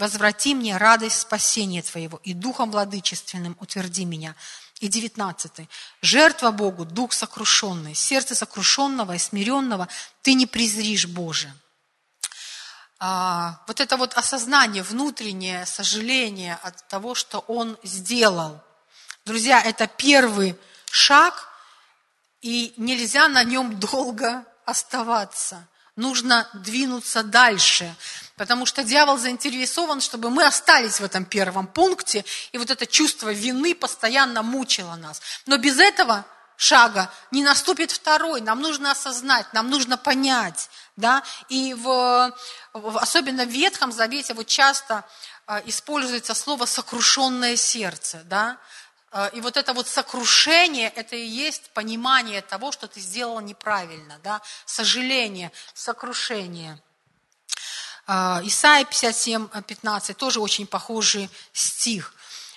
Возврати 0.00 0.54
мне 0.54 0.78
радость 0.78 1.20
спасения 1.20 1.82
Твоего, 1.82 2.18
и 2.24 2.32
духом 2.32 2.70
владычественным 2.70 3.54
утверди 3.60 4.06
меня. 4.06 4.34
И 4.80 4.88
девятнадцатый. 4.88 5.68
Жертва 6.00 6.52
Богу, 6.52 6.86
дух 6.86 7.12
сокрушенный, 7.12 7.94
сердце 7.94 8.34
сокрушенного 8.34 9.12
и 9.12 9.18
смиренного 9.18 9.88
ты 10.22 10.32
не 10.32 10.46
презришь, 10.46 11.06
Боже. 11.06 11.52
А, 12.98 13.60
вот 13.66 13.78
это 13.82 13.98
вот 13.98 14.14
осознание, 14.14 14.82
внутреннее 14.82 15.66
сожаление 15.66 16.58
от 16.62 16.88
того, 16.88 17.14
что 17.14 17.40
он 17.40 17.76
сделал. 17.82 18.58
Друзья, 19.26 19.60
это 19.60 19.86
первый 19.86 20.56
шаг, 20.90 21.46
и 22.40 22.72
нельзя 22.78 23.28
на 23.28 23.44
нем 23.44 23.78
долго 23.78 24.46
оставаться. 24.70 25.66
Нужно 25.96 26.48
двинуться 26.54 27.22
дальше. 27.22 27.94
Потому 28.36 28.64
что 28.64 28.82
дьявол 28.82 29.18
заинтересован, 29.18 30.00
чтобы 30.00 30.30
мы 30.30 30.46
остались 30.46 31.00
в 31.00 31.04
этом 31.04 31.26
первом 31.26 31.66
пункте, 31.66 32.24
и 32.52 32.58
вот 32.58 32.70
это 32.70 32.86
чувство 32.86 33.30
вины 33.32 33.74
постоянно 33.74 34.42
мучило 34.42 34.94
нас. 34.94 35.20
Но 35.44 35.58
без 35.58 35.78
этого 35.78 36.24
шага 36.56 37.10
не 37.30 37.42
наступит 37.42 37.90
второй. 37.90 38.40
Нам 38.40 38.60
нужно 38.60 38.92
осознать, 38.92 39.52
нам 39.52 39.68
нужно 39.68 39.98
понять. 39.98 40.70
Да? 40.96 41.22
И 41.48 41.74
в, 41.74 42.34
особенно 42.72 43.44
в 43.44 43.48
Ветхом 43.48 43.92
Завете 43.92 44.34
вот 44.34 44.46
часто 44.46 45.04
э, 45.46 45.62
используется 45.66 46.34
слово 46.34 46.66
«сокрушенное 46.66 47.56
сердце». 47.56 48.22
Да? 48.24 48.58
Э, 49.12 49.30
и 49.32 49.40
вот 49.40 49.56
это 49.56 49.72
вот 49.72 49.88
сокрушение, 49.88 50.90
это 50.94 51.16
и 51.16 51.26
есть 51.26 51.70
понимание 51.70 52.42
того, 52.42 52.72
что 52.72 52.88
ты 52.88 53.00
сделал 53.00 53.40
неправильно. 53.40 54.18
Да? 54.22 54.40
Сожаление, 54.66 55.52
сокрушение– 55.74 56.80
а, 58.12 58.40
Исайя 58.42 58.84
57, 58.84 59.46
15, 59.68 60.16
тоже 60.16 60.40
очень 60.40 60.66
похожий 60.66 61.30
стих. 61.52 62.12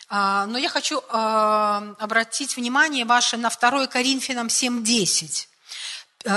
Но 0.09 0.57
я 0.57 0.67
хочу 0.69 0.99
обратить 1.09 2.55
внимание 2.55 3.05
ваше 3.05 3.37
на 3.37 3.49
2 3.49 3.87
Коринфянам 3.87 4.49
7, 4.49 4.83
10. 4.83 5.49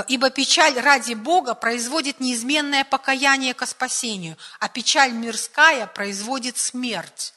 Ибо 0.07 0.29
печаль 0.29 0.79
ради 0.79 1.13
Бога 1.13 1.55
производит 1.55 2.19
неизменное 2.19 2.83
покаяние 2.83 3.53
ко 3.55 3.65
спасению, 3.65 4.37
а 4.59 4.67
печаль 4.67 5.11
мирская 5.13 5.87
производит 5.87 6.57
смерть. 6.57 7.33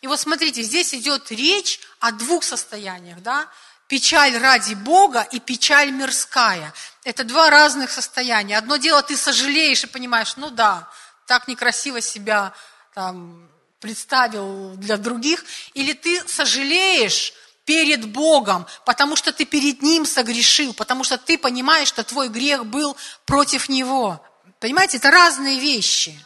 И 0.00 0.06
вот 0.06 0.20
смотрите, 0.20 0.62
здесь 0.62 0.94
идет 0.94 1.30
речь 1.30 1.80
о 2.00 2.12
двух 2.12 2.44
состояниях, 2.44 3.22
да? 3.22 3.48
Печаль 3.86 4.36
ради 4.36 4.74
Бога 4.74 5.22
и 5.22 5.40
печаль 5.40 5.90
мирская. 5.90 6.74
Это 7.04 7.24
два 7.24 7.48
разных 7.48 7.90
состояния. 7.90 8.58
Одно 8.58 8.76
дело, 8.76 9.02
ты 9.02 9.16
сожалеешь 9.16 9.84
и 9.84 9.86
понимаешь, 9.86 10.36
ну 10.36 10.50
да, 10.50 10.90
так 11.26 11.48
некрасиво 11.48 12.00
себя 12.00 12.52
там, 12.94 13.48
представил 13.80 14.74
для 14.76 14.96
других, 14.96 15.44
или 15.74 15.92
ты 15.92 16.26
сожалеешь 16.28 17.32
перед 17.64 18.06
Богом, 18.06 18.66
потому 18.86 19.14
что 19.14 19.32
ты 19.32 19.44
перед 19.44 19.82
Ним 19.82 20.06
согрешил, 20.06 20.72
потому 20.74 21.04
что 21.04 21.18
ты 21.18 21.36
понимаешь, 21.36 21.88
что 21.88 22.02
твой 22.02 22.28
грех 22.28 22.66
был 22.66 22.96
против 23.26 23.68
Него. 23.68 24.24
Понимаете, 24.58 24.96
это 24.96 25.10
разные 25.10 25.60
вещи. 25.60 26.18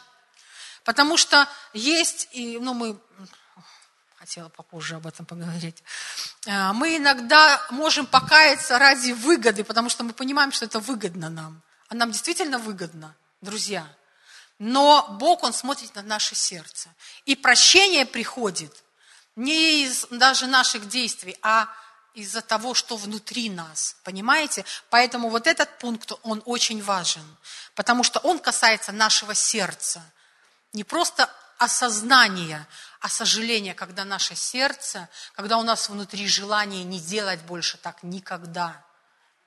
Потому 0.83 1.17
что 1.17 1.47
есть, 1.73 2.29
и, 2.31 2.57
ну, 2.59 2.73
мы 2.73 2.97
хотела 4.23 4.49
попозже 4.49 4.95
об 4.95 5.05
этом 5.05 5.25
поговорить. 5.25 5.83
Э, 6.45 6.71
мы 6.73 6.97
иногда 6.97 7.61
можем 7.71 8.05
покаяться 8.05 8.79
ради 8.79 9.11
выгоды, 9.11 9.63
потому 9.63 9.89
что 9.89 10.03
мы 10.03 10.13
понимаем, 10.13 10.51
что 10.51 10.65
это 10.65 10.79
выгодно 10.79 11.29
нам. 11.29 11.61
А 11.89 11.95
нам 11.95 12.11
действительно 12.11 12.57
выгодно, 12.57 13.15
друзья– 13.41 13.87
но 14.59 15.07
Бог, 15.19 15.43
Он 15.43 15.53
смотрит 15.53 15.93
на 15.95 16.01
наше 16.03 16.35
сердце. 16.35 16.89
И 17.25 17.35
прощение 17.35 18.05
приходит 18.05 18.71
не 19.35 19.83
из 19.83 20.05
даже 20.09 20.47
наших 20.47 20.87
действий, 20.87 21.37
а 21.41 21.67
из-за 22.13 22.41
того, 22.41 22.73
что 22.73 22.95
внутри 22.95 23.49
нас. 23.49 23.97
Понимаете? 24.03 24.63
Поэтому 24.89 25.29
вот 25.29 25.47
этот 25.47 25.79
пункт, 25.79 26.11
он 26.21 26.41
очень 26.45 26.81
важен. 26.81 27.25
Потому 27.75 28.03
что 28.03 28.19
он 28.19 28.39
касается 28.39 28.91
нашего 28.91 29.33
сердца. 29.33 30.01
Не 30.71 30.83
просто 30.83 31.29
осознания, 31.57 32.67
а 33.03 33.09
сожаления, 33.09 33.73
когда 33.73 34.05
наше 34.05 34.33
сердце, 34.33 35.09
когда 35.35 35.57
у 35.57 35.63
нас 35.63 35.89
внутри 35.89 36.25
желание 36.25 36.85
не 36.85 37.01
делать 37.01 37.41
больше 37.41 37.77
так 37.77 38.01
никогда. 38.01 38.81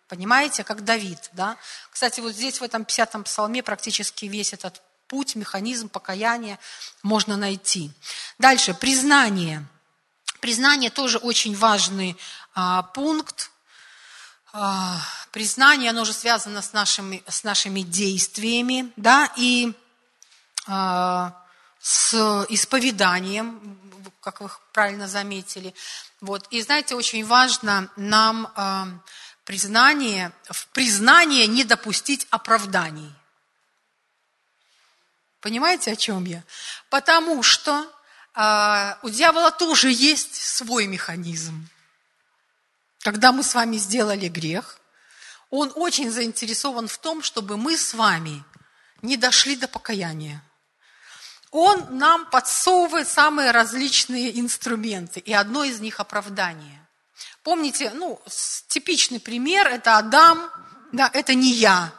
Понимаете, 0.09 0.63
как 0.63 0.85
Давид, 0.85 1.31
да? 1.33 1.57
Кстати, 1.91 2.21
вот 2.21 2.35
здесь 2.35 2.61
в 2.61 2.63
этом 2.63 2.83
50-м 2.83 3.25
псалме 3.25 3.63
практически 3.63 4.27
весь 4.27 4.53
этот 4.53 4.83
путь, 5.09 5.37
механизм 5.37 5.89
покаяния 5.89 6.59
можно 7.03 7.39
найти. 7.39 7.91
Дальше, 8.39 8.75
признание. 8.75 9.65
Признание 10.41 10.91
тоже 10.91 11.17
очень 11.17 11.57
важный 11.57 12.15
а, 12.55 12.83
пункт. 12.83 13.51
А, 14.53 15.01
признание, 15.33 15.91
оно 15.93 16.05
же 16.05 16.13
связано 16.13 16.61
с 16.61 16.75
нашими, 16.75 17.25
с 17.27 17.43
нашими 17.43 17.81
действиями, 17.81 18.93
да, 18.97 19.33
и 19.35 19.73
а, 20.67 21.46
с 21.87 22.45
исповеданием, 22.49 23.79
как 24.21 24.41
вы 24.41 24.51
правильно 24.73 25.07
заметили. 25.07 25.73
Вот. 26.21 26.45
И 26.51 26.61
знаете, 26.61 26.97
очень 26.97 27.25
важно 27.25 27.89
нам 27.95 28.53
а, 28.57 28.89
признание, 29.45 30.33
в 30.51 30.67
признание 30.69 31.47
не 31.47 31.63
допустить 31.63 32.27
оправданий. 32.31 33.15
Понимаете, 35.39 35.93
о 35.93 35.97
чем 35.97 36.25
я? 36.25 36.43
Потому 36.91 37.45
что 37.45 37.89
а, 38.35 38.99
у 39.03 39.09
дьявола 39.09 39.53
тоже 39.53 39.89
есть 39.89 40.35
свой 40.35 40.89
механизм. 40.89 41.69
Когда 42.99 43.31
мы 43.31 43.45
с 43.45 43.55
вами 43.55 43.77
сделали 43.77 44.27
грех, 44.27 44.81
он 45.51 45.71
очень 45.77 46.11
заинтересован 46.11 46.89
в 46.89 46.99
том, 46.99 47.23
чтобы 47.23 47.57
мы 47.57 47.77
с 47.77 47.95
вами 47.95 48.43
не 49.03 49.17
дошли 49.17 49.55
до 49.55 49.69
покаяния. 49.69 50.43
Он 51.59 51.87
нам 51.97 52.27
подсовывает 52.27 53.09
самые 53.09 53.51
различные 53.51 54.39
инструменты, 54.39 55.21
и 55.21 55.33
одно 55.33 55.65
из 55.65 55.81
них– 55.81 56.01
оправдание. 56.01 56.87
Помните, 57.43 57.93
ну, 57.95 58.21
типичный 58.69 59.21
пример– 59.21 59.67
это 59.69 59.97
Адам, 59.97 60.51
да, 60.93 61.11
это 61.15 61.33
не 61.33 61.51
я. 61.55 61.95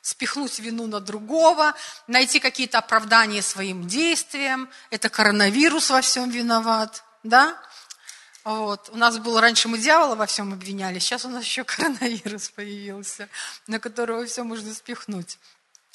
Спихнуть 0.00 0.58
вину 0.60 0.86
на 0.86 0.98
другого, 0.98 1.74
найти 2.06 2.40
какие-то 2.40 2.78
оправдания 2.78 3.42
своим 3.42 3.86
действиям, 3.86 4.70
это 4.88 5.10
коронавирус 5.10 5.90
во 5.90 6.00
всем 6.00 6.30
виноват, 6.30 7.04
да? 7.22 7.54
Вот. 8.44 8.88
У 8.94 8.96
нас 8.96 9.18
был 9.18 9.38
раньше 9.40 9.68
мы 9.68 9.76
дьявола 9.76 10.14
во 10.14 10.24
всем 10.24 10.54
обвиняли, 10.54 10.98
сейчас 11.00 11.26
у 11.26 11.28
нас 11.28 11.44
еще 11.44 11.64
коронавирус 11.66 12.48
появился, 12.48 13.28
на 13.66 13.78
которого 13.78 14.24
все 14.24 14.42
можно 14.42 14.72
спихнуть. 14.72 15.38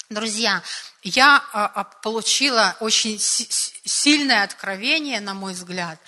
Друзья, 0.09 0.63
я 1.03 1.43
а, 1.51 1.65
а, 1.65 1.83
получила 1.83 2.77
очень 2.79 3.19
сильное 3.19 4.43
откровение, 4.43 5.19
на 5.19 5.33
мой 5.33 5.51
взгляд. 5.51 5.99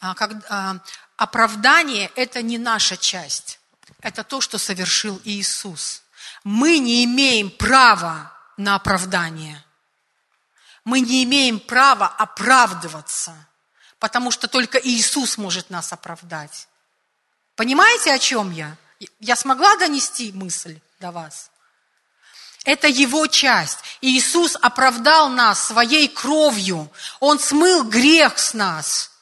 А, 0.00 0.76
оправдание– 1.16 2.10
это 2.16 2.42
не 2.42 2.58
наша 2.58 2.96
часть, 2.96 3.60
это 4.00 4.24
то, 4.24 4.40
что 4.40 4.58
совершил 4.58 5.20
Иисус. 5.22 6.02
Мы 6.42 6.78
не 6.78 7.04
имеем 7.04 7.50
права 7.50 8.32
на 8.56 8.74
оправдание. 8.74 9.64
Мы 10.84 10.98
не 11.00 11.22
имеем 11.22 11.60
права 11.60 12.08
оправдываться, 12.08 13.32
потому 14.00 14.32
что 14.32 14.48
только 14.48 14.78
Иисус 14.78 15.38
может 15.38 15.70
нас 15.70 15.92
оправдать. 15.92 16.66
Понимаете, 17.54 18.12
о 18.12 18.18
чем 18.18 18.50
я? 18.50 18.76
Я 19.20 19.36
смогла 19.36 19.76
донести 19.76 20.32
мысль 20.32 20.80
до 20.98 21.12
вас? 21.12 21.50
Это 22.66 22.88
его 22.88 23.26
часть. 23.28 23.78
И 24.00 24.18
Иисус 24.18 24.56
оправдал 24.60 25.30
нас 25.30 25.68
своей 25.68 26.08
кровью. 26.08 26.90
Он 27.20 27.38
смыл 27.38 27.84
грех 27.84 28.38
с 28.38 28.54
нас. 28.54 29.12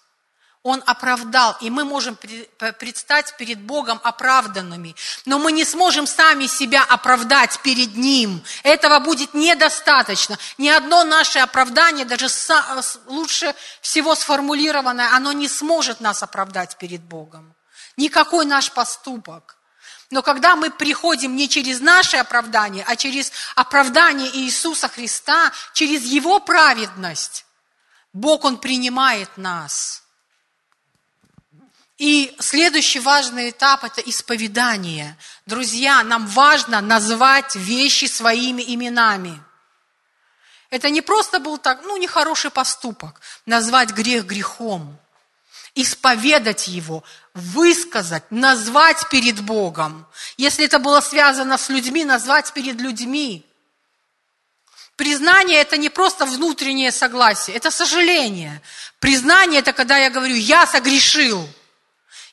Он 0.63 0.83
оправдал, 0.87 1.55
и 1.61 1.69
мы 1.69 1.85
можем 1.85 2.17
предстать 2.17 3.37
перед 3.37 3.61
Богом 3.61 4.01
оправданными. 4.03 4.97
Но 5.27 5.39
мы 5.39 5.53
не 5.53 5.63
сможем 5.63 6.07
сами 6.07 6.47
себя 6.47 6.83
оправдать 6.83 7.61
перед 7.61 7.97
Ним. 7.97 8.43
Этого 8.63 8.99
будет 9.01 9.35
недостаточно. 9.35 10.39
Ни 10.57 10.71
одно 10.71 11.05
наше 11.05 11.39
оправдание, 11.41 12.07
даже 12.07 12.29
лучше 13.05 13.55
всего 13.83 14.15
сформулированное, 14.15 15.15
оно 15.15 15.33
не 15.33 15.49
сможет 15.49 16.01
нас 16.01 16.23
оправдать 16.23 16.79
перед 16.79 17.03
Богом. 17.03 17.55
Никакой 17.99 18.47
наш 18.47 18.73
поступок. 18.73 19.59
Но 20.11 20.23
когда 20.23 20.57
мы 20.57 20.71
приходим 20.71 21.35
не 21.35 21.49
через 21.49 21.81
наше 21.81 22.19
оправдание, 22.19 22.85
а 22.87 22.97
через 22.97 23.33
оправдание 23.55 24.31
Иисуса 24.37 24.89
Христа, 24.89 25.53
через 25.73 26.05
Его 26.05 26.41
праведность, 26.41 27.47
Бог, 28.13 28.45
Он 28.45 28.59
принимает 28.59 29.37
нас. 29.37 30.03
И 31.97 32.35
следующий 32.41 33.01
важный 33.01 33.51
этап– 33.51 33.85
это 33.85 34.01
исповедание. 34.01 35.17
Друзья, 35.47 36.03
нам 36.03 36.27
важно 36.27 36.81
назвать 36.81 37.55
вещи 37.55 38.07
своими 38.07 38.63
именами. 38.63 39.41
Это 40.71 40.91
не 40.91 41.03
просто 41.03 41.39
был 41.39 41.57
так, 41.57 41.83
ну, 41.85 41.97
нехороший 41.97 42.51
поступок, 42.51 43.21
назвать 43.47 43.91
грех 43.91 44.27
грехом 44.27 44.99
исповедать 45.75 46.69
его, 46.69 47.03
высказать, 47.35 48.31
назвать 48.31 49.09
перед 49.09 49.41
Богом. 49.41 50.07
Если 50.37 50.65
это 50.65 50.79
было 50.79 51.01
связано 51.01 51.59
с 51.59 51.69
людьми, 51.69 52.05
назвать 52.05 52.53
перед 52.53 52.81
людьми. 52.81 53.45
Признание– 54.97 55.59
это 55.61 55.77
не 55.77 55.89
просто 55.89 56.25
внутреннее 56.25 56.93
согласие, 56.93 57.57
это 57.57 57.73
сожаление. 57.73 58.63
Признание– 59.01 59.59
это 59.61 59.73
когда 59.73 59.99
я 59.99 60.11
говорю, 60.11 60.37
я 60.37 60.67
согрешил. 60.67 61.49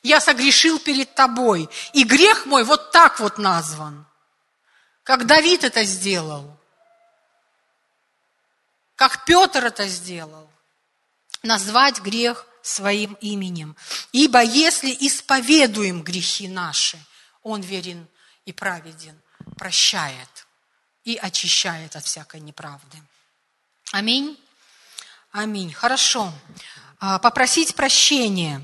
Я 0.04 0.20
согрешил 0.20 0.78
перед 0.78 1.14
тобой. 1.14 1.68
И 1.92 2.04
грех 2.04 2.46
мой 2.46 2.62
вот 2.64 2.92
так 2.92 3.18
вот 3.18 3.38
назван. 3.38 4.06
Как 5.02 5.26
Давид 5.26 5.64
это 5.64 5.82
сделал. 5.82 6.56
Как 8.94 9.24
Петр 9.24 9.64
это 9.64 9.88
сделал. 9.88 10.48
Назвать 11.42 12.00
грех 12.00 12.46
своим 12.62 13.14
именем. 13.14 13.76
Ибо 14.12 14.42
если 14.42 14.96
исповедуем 15.00 16.02
грехи 16.02 16.48
наши, 16.48 16.98
Он 17.42 17.60
верен 17.60 18.06
и 18.44 18.52
праведен, 18.52 19.20
прощает 19.56 20.46
и 21.04 21.16
очищает 21.16 21.96
от 21.96 22.04
всякой 22.04 22.40
неправды. 22.40 22.98
Аминь. 23.92 24.38
Аминь. 25.32 25.72
Хорошо. 25.72 26.32
А, 27.00 27.18
попросить 27.18 27.74
прощения. 27.74 28.62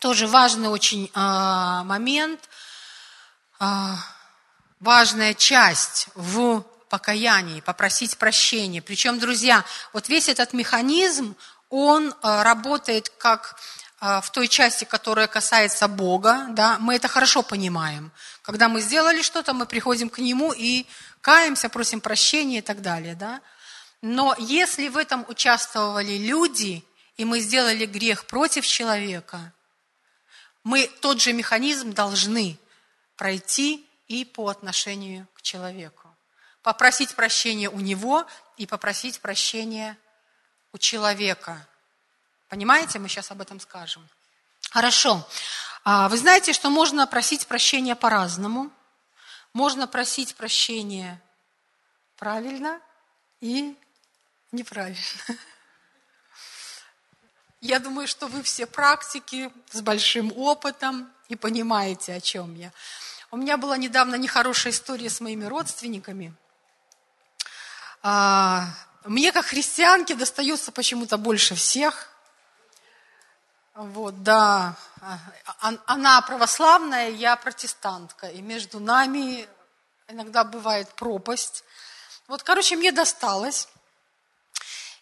Тоже 0.00 0.26
важный 0.26 0.68
очень 0.68 1.10
а, 1.14 1.84
момент, 1.84 2.50
а, 3.58 3.96
важная 4.78 5.32
часть 5.32 6.08
в 6.14 6.60
покаянии, 6.88 7.60
попросить 7.60 8.18
прощения. 8.18 8.82
Причем, 8.82 9.18
друзья, 9.18 9.64
вот 9.92 10.08
весь 10.08 10.28
этот 10.28 10.52
механизм, 10.52 11.34
он 11.68 12.08
э, 12.10 12.42
работает 12.42 13.08
как 13.08 13.56
э, 14.00 14.20
в 14.20 14.30
той 14.30 14.48
части, 14.48 14.84
которая 14.84 15.26
касается 15.26 15.88
Бога, 15.88 16.46
да, 16.50 16.78
мы 16.78 16.94
это 16.94 17.08
хорошо 17.08 17.42
понимаем. 17.42 18.12
Когда 18.42 18.68
мы 18.68 18.80
сделали 18.80 19.22
что-то, 19.22 19.52
мы 19.52 19.66
приходим 19.66 20.08
к 20.08 20.18
Нему 20.18 20.52
и 20.52 20.86
каемся, 21.20 21.68
просим 21.68 22.00
прощения 22.00 22.58
и 22.58 22.62
так 22.62 22.82
далее, 22.82 23.14
да. 23.14 23.40
Но 24.02 24.34
если 24.38 24.88
в 24.88 24.96
этом 24.96 25.24
участвовали 25.28 26.16
люди, 26.18 26.84
и 27.16 27.24
мы 27.24 27.40
сделали 27.40 27.86
грех 27.86 28.26
против 28.26 28.66
человека, 28.66 29.52
мы 30.62 30.88
тот 31.00 31.20
же 31.20 31.32
механизм 31.32 31.92
должны 31.92 32.58
пройти 33.16 33.86
и 34.08 34.24
по 34.24 34.48
отношению 34.48 35.26
к 35.34 35.42
человеку. 35.42 36.08
Попросить 36.62 37.14
прощения 37.14 37.70
у 37.70 37.80
него 37.80 38.26
и 38.56 38.66
попросить 38.66 39.20
прощения 39.20 39.96
у 40.76 40.78
человека. 40.78 41.66
Понимаете, 42.50 42.98
мы 42.98 43.08
сейчас 43.08 43.30
об 43.30 43.40
этом 43.40 43.60
скажем. 43.60 44.06
Хорошо. 44.70 45.26
А, 45.84 46.10
вы 46.10 46.18
знаете, 46.18 46.52
что 46.52 46.68
можно 46.68 47.06
просить 47.06 47.46
прощения 47.46 47.96
по-разному. 47.96 48.70
Можно 49.54 49.88
просить 49.88 50.34
прощения 50.34 51.18
правильно 52.18 52.78
и 53.40 53.74
неправильно. 54.52 55.00
Я 57.62 57.78
думаю, 57.78 58.06
что 58.06 58.26
вы 58.26 58.42
все 58.42 58.66
практики 58.66 59.50
с 59.70 59.80
большим 59.80 60.30
опытом 60.36 61.10
и 61.28 61.36
понимаете, 61.36 62.12
о 62.12 62.20
чем 62.20 62.54
я. 62.54 62.70
У 63.30 63.38
меня 63.38 63.56
была 63.56 63.78
недавно 63.78 64.16
нехорошая 64.16 64.74
история 64.74 65.08
с 65.08 65.20
моими 65.20 65.46
родственниками. 65.46 66.34
А, 69.06 69.08
мне, 69.08 69.32
как 69.32 69.46
христианке, 69.46 70.14
достается 70.14 70.72
почему-то 70.72 71.16
больше 71.16 71.54
всех. 71.54 72.08
Вот, 73.74 74.22
да. 74.22 74.76
А, 75.00 75.74
она 75.86 76.20
православная, 76.22 77.10
я 77.10 77.36
протестантка. 77.36 78.28
И 78.28 78.42
между 78.42 78.80
нами 78.80 79.48
иногда 80.08 80.44
бывает 80.44 80.88
пропасть. 80.94 81.64
Вот, 82.26 82.42
короче, 82.42 82.76
мне 82.76 82.92
досталось. 82.92 83.68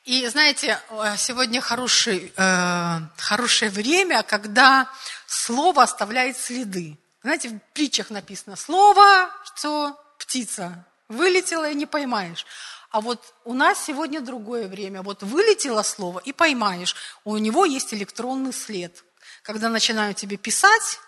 И 0.05 0.27
знаете, 0.29 0.79
сегодня 1.17 1.62
хороший, 1.62 2.31
э, 2.37 3.01
хорошее 3.17 3.71
время, 3.71 4.23
когда 4.23 4.87
слово 5.27 5.83
оставляет 5.83 6.37
следы. 6.37 6.99
Знаете, 7.23 7.49
в 7.49 7.59
притчах 7.73 8.11
написано 8.11 8.57
слово, 8.57 9.31
что 9.45 9.99
птица 10.19 10.85
вылетела 11.09 11.71
и 11.71 11.75
не 11.75 11.87
поймаешь. 11.87 12.45
А 12.94 13.00
вот 13.00 13.35
у 13.44 13.54
нас 13.54 13.85
сегодня 13.85 14.20
другое 14.20 14.68
время. 14.68 15.02
Вот 15.02 15.24
вылетело 15.24 15.83
слово 15.83 16.20
и 16.20 16.33
поймаешь. 16.33 16.94
У 17.24 17.37
него 17.38 17.64
есть 17.64 17.92
электронный 17.92 18.52
след. 18.52 19.02
Когда 19.42 19.68
начинают 19.68 20.16
тебе 20.16 20.37
писать, 20.37 21.00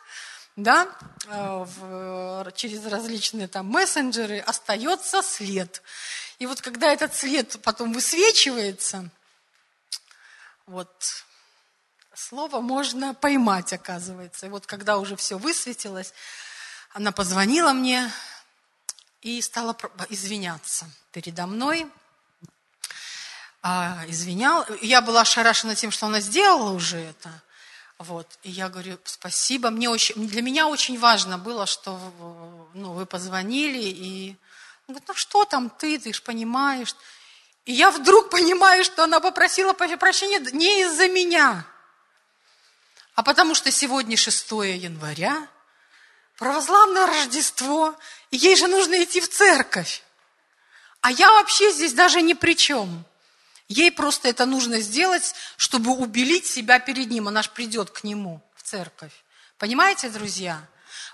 да, 0.57 0.89
э, 1.29 1.65
в, 1.65 2.51
через 2.57 2.85
различные 2.87 3.47
там 3.47 3.67
мессенджеры, 3.67 4.41
остается 4.41 5.23
след. 5.23 5.81
И 6.41 6.47
вот 6.47 6.61
когда 6.61 6.93
этот 6.93 7.15
след 7.15 7.57
потом 7.63 7.93
высвечивается, 7.93 9.09
вот 10.67 10.91
слово 12.15 12.61
можно 12.61 13.15
поймать, 13.15 13.73
оказывается. 13.73 14.47
И 14.47 14.49
вот 14.49 14.67
когда 14.67 14.99
уже 14.99 15.15
все 15.15 15.39
высветилось, 15.39 16.13
она 16.95 17.13
позвонила 17.13 17.73
мне, 17.73 18.11
и 19.27 19.43
стала 19.43 19.77
извиняться 20.09 20.89
передо 21.11 21.49
мной. 21.49 21.89
А, 23.61 24.05
извинял. 24.07 24.65
Я 24.81 25.01
была 25.01 25.23
ошарашена 25.23 25.75
тем, 25.75 25.91
что 25.91 26.07
она 26.07 26.21
сделала 26.21 26.71
уже 26.71 26.99
это. 26.99 27.43
Вот. 27.99 28.39
И 28.45 28.53
я 28.53 28.69
говорю, 28.69 28.99
спасибо. 29.03 29.71
Мне 29.71 29.91
очень, 29.91 30.29
для 30.29 30.43
меня 30.43 30.69
очень 30.69 30.97
важно 30.97 31.39
было, 31.39 31.67
что 31.67 31.99
ну, 32.73 32.93
вы 32.93 33.05
позвонили 33.05 33.83
и 33.83 34.37
Он 34.87 34.95
говорит, 34.95 35.09
ну 35.09 35.15
что 35.15 35.45
там 35.45 35.71
ты, 35.71 35.99
ты 35.99 36.13
же 36.13 36.23
понимаешь. 36.23 36.95
И 37.65 37.73
я 37.73 37.91
вдруг 37.91 38.31
понимаю, 38.37 38.85
что 38.85 39.03
она 39.03 39.19
попросила 39.19 39.73
прощения 39.73 40.39
не 40.53 40.83
из-за 40.83 41.09
меня, 41.09 41.67
а 43.17 43.25
потому 43.25 43.57
что 43.57 43.73
сегодня 43.73 44.17
6 44.17 44.53
января, 44.53 45.49
православное 46.37 47.07
Рождество, 47.07 47.95
и 48.31 48.37
ей 48.37 48.57
же 48.57 48.67
нужно 48.67 49.03
идти 49.03 49.21
в 49.21 49.29
церковь. 49.29 50.03
А 51.01 51.11
я 51.11 51.31
вообще 51.33 51.71
здесь 51.73 51.93
даже 51.93 52.23
ни 52.23 52.33
при 52.33 52.57
чем. 52.57 53.05
Ей 53.69 53.91
просто 53.91 54.29
это 54.29 54.47
нужно 54.47 54.81
сделать, 54.81 55.35
чтобы 55.57 55.93
убелить 55.93 56.47
себя 56.47 56.79
перед 56.79 57.11
ним. 57.11 57.29
Она 57.29 57.43
же 57.43 57.51
придет 57.51 57.91
к 57.91 58.05
нему 58.05 58.41
в 58.55 58.63
церковь. 58.63 59.13
Понимаете, 59.59 60.09
друзья? 60.09 60.61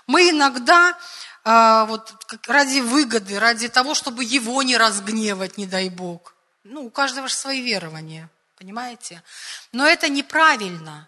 Мы 0.05 0.29
иногда 0.29 0.97
э, 1.45 1.85
вот, 1.87 2.13
ради 2.47 2.79
выгоды, 2.79 3.39
ради 3.39 3.69
того, 3.69 3.95
чтобы 3.95 4.23
его 4.23 4.61
не 4.61 4.77
разгневать, 4.77 5.57
не 5.57 5.65
дай 5.65 5.89
Бог. 5.89 6.35
Ну, 6.63 6.85
у 6.85 6.89
каждого 6.89 7.27
же 7.27 7.35
свои 7.35 7.61
верования, 7.61 8.29
понимаете? 8.57 9.23
Но 9.71 9.87
это 9.87 10.09
неправильно. 10.09 11.07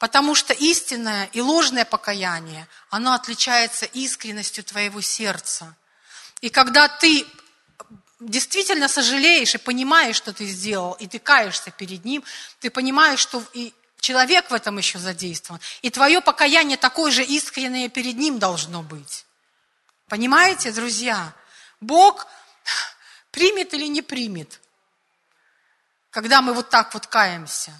Потому 0.00 0.34
что 0.34 0.54
истинное 0.54 1.28
и 1.34 1.42
ложное 1.42 1.84
покаяние, 1.84 2.66
оно 2.88 3.12
отличается 3.12 3.84
искренностью 3.84 4.64
твоего 4.64 5.02
сердца. 5.02 5.76
И 6.40 6.48
когда 6.48 6.88
ты 6.88 7.26
действительно 8.18 8.88
сожалеешь 8.88 9.54
и 9.54 9.58
понимаешь, 9.58 10.16
что 10.16 10.32
ты 10.32 10.46
сделал, 10.46 10.94
и 10.94 11.06
ты 11.06 11.18
каешься 11.18 11.70
перед 11.70 12.06
ним, 12.06 12.24
ты 12.60 12.70
понимаешь, 12.70 13.20
что 13.20 13.44
и 13.52 13.74
человек 14.00 14.50
в 14.50 14.54
этом 14.54 14.78
еще 14.78 14.98
задействован. 14.98 15.60
И 15.82 15.90
твое 15.90 16.22
покаяние 16.22 16.78
такое 16.78 17.10
же 17.10 17.22
искреннее 17.22 17.90
перед 17.90 18.16
ним 18.16 18.38
должно 18.38 18.82
быть. 18.82 19.26
Понимаете, 20.08 20.72
друзья? 20.72 21.34
Бог 21.82 22.26
примет 23.32 23.74
или 23.74 23.84
не 23.86 24.00
примет, 24.00 24.60
когда 26.10 26.40
мы 26.40 26.54
вот 26.54 26.70
так 26.70 26.94
вот 26.94 27.06
каемся. 27.06 27.74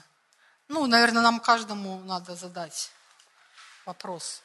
Ну, 0.71 0.87
наверное, 0.87 1.21
нам 1.21 1.41
каждому 1.41 2.01
надо 2.05 2.37
задать 2.37 2.93
вопрос. 3.85 4.41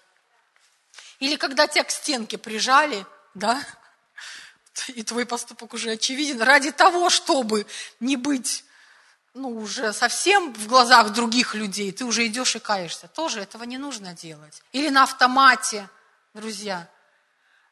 Или 1.20 1.36
когда 1.36 1.68
тебя 1.68 1.84
к 1.84 1.92
стенке 1.92 2.40
прижали, 2.40 3.06
да, 3.36 3.64
и 4.88 5.04
твой 5.04 5.28
поступок 5.28 5.76
уже 5.76 5.92
очевиден, 5.92 6.42
ради 6.42 6.72
того, 6.72 7.12
чтобы 7.12 7.68
не 8.00 8.18
быть 8.18 8.66
ну, 9.36 9.50
уже 9.50 9.94
совсем 9.94 10.52
в 10.56 10.66
глазах 10.66 11.14
других 11.14 11.54
людей, 11.54 11.92
ты 11.92 12.06
уже 12.06 12.26
идешь 12.26 12.56
и 12.56 12.60
каешься. 12.60 13.08
Тоже 13.08 13.42
этого 13.42 13.62
не 13.64 13.78
нужно 13.78 14.14
делать. 14.14 14.64
Или 14.72 14.90
на 14.90 15.04
автомате, 15.04 15.88
друзья. 16.34 16.90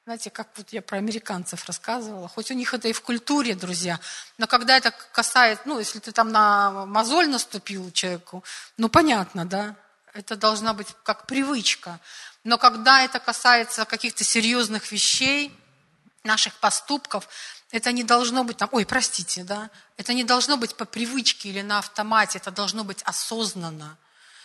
Знаете, 0.05 0.29
как 0.31 0.49
вот 0.57 0.73
я 0.73 0.81
про 0.81 0.97
американцев 0.97 1.65
рассказывала, 1.65 2.27
хоть 2.27 2.51
у 2.51 2.53
них 2.53 2.73
это 2.73 2.89
и 2.89 2.93
в 2.93 3.01
культуре, 3.01 3.55
друзья, 3.55 4.01
но 4.37 4.47
когда 4.47 4.75
это 4.75 4.91
касается, 4.91 5.63
ну, 5.65 5.79
если 5.79 5.99
ты 5.99 6.11
там 6.11 6.29
на 6.29 6.85
мозоль 6.85 7.29
наступил 7.29 7.89
человеку, 7.91 8.43
ну, 8.75 8.89
понятно, 8.89 9.45
да, 9.45 9.77
это 10.13 10.35
должна 10.35 10.73
быть 10.73 10.89
как 11.03 11.25
привычка. 11.25 12.01
Но 12.43 12.57
когда 12.57 13.01
это 13.03 13.19
касается 13.19 13.85
каких-то 13.85 14.25
серьезных 14.25 14.91
вещей, 14.91 15.57
наших 16.25 16.55
поступков, 16.55 17.29
это 17.71 17.93
не 17.93 18.03
должно 18.03 18.43
быть 18.43 18.57
там, 18.57 18.67
ой, 18.73 18.85
простите, 18.85 19.45
да, 19.45 19.69
это 19.95 20.13
не 20.13 20.25
должно 20.25 20.57
быть 20.57 20.75
по 20.75 20.83
привычке 20.83 21.47
или 21.47 21.61
на 21.61 21.79
автомате, 21.79 22.39
это 22.39 22.51
должно 22.51 22.83
быть 22.83 23.01
осознанно, 23.03 23.97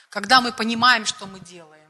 когда 0.09 0.41
мы 0.41 0.53
понимаем, 0.53 1.05
что 1.05 1.27
мы 1.27 1.41
делаем. 1.41 1.88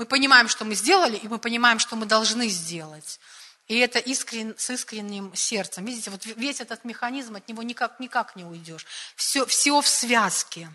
Мы 0.00 0.06
понимаем, 0.06 0.48
что 0.48 0.64
мы 0.64 0.74
сделали, 0.76 1.18
и 1.18 1.28
мы 1.28 1.38
понимаем, 1.38 1.78
что 1.78 1.94
мы 1.94 2.06
должны 2.06 2.48
сделать. 2.48 3.20
И 3.68 3.76
это 3.76 3.98
искрен, 3.98 4.54
с 4.56 4.70
искренним 4.70 5.36
сердцем. 5.36 5.84
Видите, 5.84 6.08
вот 6.10 6.24
весь 6.24 6.62
этот 6.62 6.86
механизм, 6.86 7.36
от 7.36 7.46
него 7.48 7.62
никак, 7.62 8.00
никак 8.00 8.34
не 8.34 8.42
уйдешь. 8.42 8.86
Все, 9.14 9.44
все 9.44 9.78
в 9.78 9.86
связке. 9.86 10.72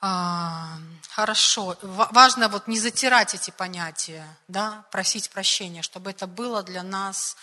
А, 0.00 0.76
хорошо. 1.10 1.78
Важно 1.82 2.48
вот 2.48 2.66
не 2.66 2.80
затирать 2.80 3.36
эти 3.36 3.52
понятия, 3.52 4.26
да, 4.48 4.84
просить 4.90 5.30
прощения, 5.30 5.82
чтобы 5.82 6.10
это 6.10 6.26
было 6.26 6.64
для 6.64 6.82
нас 6.82 7.36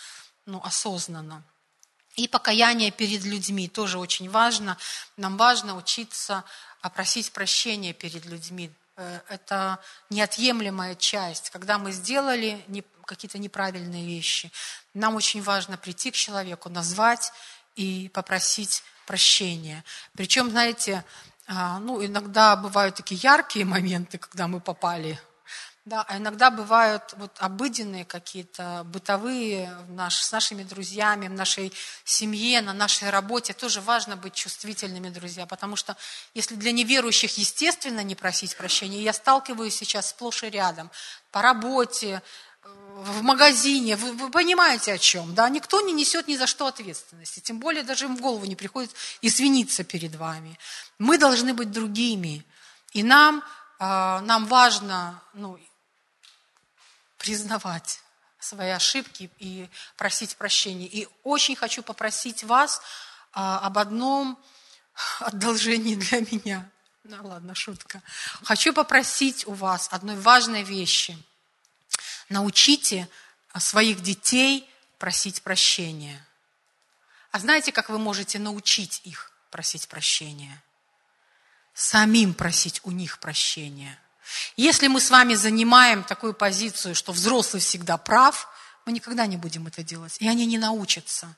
ну, 0.44 0.60
осознанно. 0.62 1.42
И 2.16 2.28
покаяние 2.28 2.90
перед 2.90 3.24
людьми 3.24 3.68
тоже 3.68 3.98
очень 3.98 4.28
важно. 4.28 4.76
Нам 5.16 5.38
важно 5.38 5.74
учиться 5.76 6.44
просить 6.92 7.32
прощения 7.32 7.94
перед 7.94 8.26
людьми. 8.26 8.70
Э, 8.96 9.20
это 9.28 9.80
неотъемлемая 10.10 10.94
часть. 10.94 11.50
Когда 11.50 11.78
мы 11.78 11.92
сделали 11.92 12.64
какие-то 13.06 13.38
неправильные 13.38 14.06
вещи, 14.06 14.52
нам 14.94 15.16
очень 15.16 15.42
важно 15.42 15.76
прийти 15.76 16.10
к 16.10 16.14
человеку, 16.14 16.68
назвать 16.68 17.32
и 17.74 18.10
попросить 18.14 18.82
прощения. 19.06 19.84
Причем, 20.14 20.50
знаете, 20.50 21.04
а, 21.46 21.78
ну, 21.80 22.04
иногда 22.04 22.56
бывают 22.56 22.94
такие 22.94 23.20
яркие 23.20 23.64
моменты, 23.64 24.16
когда 24.16 24.48
мы 24.48 24.60
попали, 24.60 25.20
да, 25.84 26.02
а 26.08 26.16
иногда 26.16 26.50
бывают 26.50 27.14
вот 27.18 27.30
обыденные 27.40 28.06
какие-то 28.06 28.84
бытовые 28.86 29.70
наш, 29.88 30.22
с 30.22 30.32
нашими 30.32 30.62
друзьями, 30.62 31.28
в 31.28 31.32
нашей 31.32 31.74
семье, 32.04 32.62
на 32.62 32.72
нашей 32.72 33.10
работе. 33.10 33.52
Тоже 33.52 33.82
важно 33.82 34.16
быть 34.16 34.32
чувствительными, 34.32 35.10
друзья, 35.10 35.44
потому 35.44 35.76
что 35.76 35.94
если 36.32 36.54
для 36.54 36.72
неверующих 36.72 37.36
естественно 37.36 38.02
не 38.02 38.14
просить 38.14 38.56
прощения, 38.56 39.02
я 39.02 39.12
сталкиваюсь 39.12 39.76
сейчас 39.76 40.08
сплошь 40.08 40.42
и 40.42 40.48
рядом 40.48 40.90
по 41.30 41.42
работе, 41.42 42.22
в 42.96 43.22
магазине, 43.22 43.96
вы, 43.96 44.12
вы 44.12 44.30
понимаете 44.30 44.94
о 44.94 44.98
чем, 44.98 45.34
да? 45.34 45.50
Никто 45.50 45.82
не 45.82 45.92
несет 45.92 46.28
ни 46.28 46.36
за 46.36 46.46
что 46.46 46.66
ответственности, 46.66 47.40
тем 47.40 47.58
более 47.58 47.82
даже 47.82 48.06
им 48.06 48.16
в 48.16 48.22
голову 48.22 48.46
не 48.46 48.56
приходит 48.56 48.90
извиниться 49.20 49.84
перед 49.84 50.14
вами. 50.14 50.58
Мы 50.98 51.18
должны 51.18 51.52
быть 51.52 51.70
другими, 51.70 52.42
и 52.92 53.02
нам, 53.02 53.44
э, 53.80 54.20
нам 54.20 54.46
важно 54.46 55.20
ну, 55.34 55.58
признавать 57.24 58.00
свои 58.38 58.70
ошибки 58.70 59.30
и 59.38 59.68
просить 59.96 60.36
прощения. 60.36 60.86
И 60.86 61.08
очень 61.22 61.56
хочу 61.56 61.82
попросить 61.82 62.44
вас 62.44 62.78
э, 62.78 62.80
об 63.40 63.78
одном 63.78 64.38
одолжении 65.20 65.94
для 65.96 66.20
меня. 66.20 66.70
Ну 67.04 67.16
ладно, 67.26 67.54
шутка. 67.54 68.02
Хочу 68.42 68.72
попросить 68.72 69.46
у 69.46 69.52
вас 69.52 69.88
одной 69.90 70.16
важной 70.16 70.62
вещи– 70.62 71.16
Научите 72.28 73.08
а, 73.52 73.60
своих 73.60 74.00
детей 74.00 74.68
просить 74.98 75.42
прощения. 75.42 76.26
А 77.30 77.38
знаете, 77.38 77.72
как 77.72 77.90
вы 77.90 77.98
можете 77.98 78.38
научить 78.38 79.00
их 79.04 79.32
просить 79.50 79.88
прощения? 79.88 80.62
Самим 81.74 82.34
просить 82.34 82.80
у 82.84 82.90
них 82.90 83.18
прощения. 83.18 83.98
Если 84.56 84.88
мы 84.88 85.00
с 85.00 85.10
вами 85.10 85.34
занимаем 85.34 86.02
такую 86.04 86.34
позицию, 86.34 86.94
что 86.94 87.12
взрослый 87.12 87.60
всегда 87.60 87.96
прав, 87.96 88.48
мы 88.86 88.92
никогда 88.92 89.26
не 89.26 89.36
будем 89.36 89.66
это 89.66 89.82
делать. 89.82 90.16
И 90.20 90.28
они 90.28 90.46
не 90.46 90.58
научатся. 90.58 91.34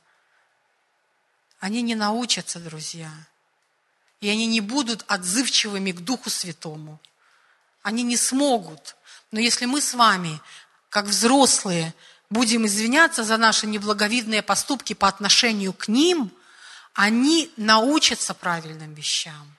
Они 1.61 1.83
не 1.83 1.95
научатся, 1.95 2.59
друзья. 2.59 3.11
И 4.21 4.29
они 4.29 4.47
не 4.47 4.61
будут 4.61 5.05
отзывчивыми 5.07 5.93
к 5.93 6.01
Духу 6.01 6.31
Святому. 6.31 7.01
Они 7.83 8.03
не 8.03 8.17
смогут. 8.17 8.97
Но 9.31 9.41
если 9.41 9.67
мы 9.67 9.81
с 9.81 9.95
вами 9.95 10.41
как 10.89 11.07
взрослые, 11.07 11.95
будем 12.31 12.67
извиняться 12.67 13.25
за 13.25 13.37
наши 13.37 13.67
неблаговидные 13.67 14.43
поступки 14.43 14.93
по 14.93 15.09
отношению 15.09 15.73
к 15.73 15.89
ним, 15.89 16.33
они 16.95 17.53
научатся 17.57 18.35
правильным 18.35 18.95
вещам. 18.95 19.57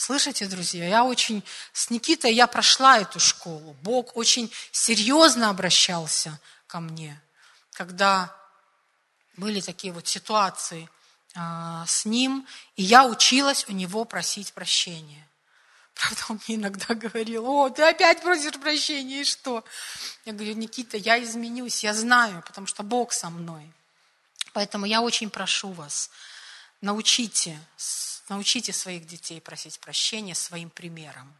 Слышите, 0.00 0.46
друзья, 0.46 0.88
я 0.88 1.04
очень, 1.04 1.44
с 1.74 1.90
Никитой 1.90 2.32
я 2.32 2.46
прошла 2.46 3.00
эту 3.00 3.20
школу. 3.20 3.76
Бог 3.82 4.16
очень 4.16 4.50
серьезно 4.72 5.50
обращался 5.50 6.40
ко 6.66 6.80
мне, 6.80 7.20
когда 7.74 8.34
были 9.36 9.60
такие 9.60 9.92
вот 9.92 10.08
ситуации 10.08 10.88
а, 11.34 11.84
с 11.86 12.06
ним, 12.06 12.46
и 12.76 12.82
я 12.82 13.04
училась 13.04 13.66
у 13.68 13.72
него 13.72 14.06
просить 14.06 14.54
прощения. 14.54 15.28
Правда, 15.92 16.22
он 16.30 16.40
мне 16.48 16.56
иногда 16.56 16.94
говорил, 16.94 17.46
о, 17.46 17.68
ты 17.68 17.82
опять 17.82 18.22
просишь 18.22 18.58
прощения, 18.58 19.20
и 19.20 19.24
что? 19.24 19.62
Я 20.24 20.32
говорю, 20.32 20.54
Никита, 20.54 20.96
я 20.96 21.22
изменюсь, 21.22 21.84
я 21.84 21.92
знаю, 21.92 22.42
потому 22.46 22.66
что 22.66 22.82
Бог 22.82 23.12
со 23.12 23.28
мной. 23.28 23.70
Поэтому 24.54 24.86
я 24.86 25.02
очень 25.02 25.28
прошу 25.28 25.72
вас, 25.72 26.08
научите, 26.80 27.60
научите 28.30 28.72
своих 28.72 29.06
детей 29.06 29.40
просить 29.40 29.78
прощения 29.80 30.34
своим 30.34 30.70
примером. 30.70 31.32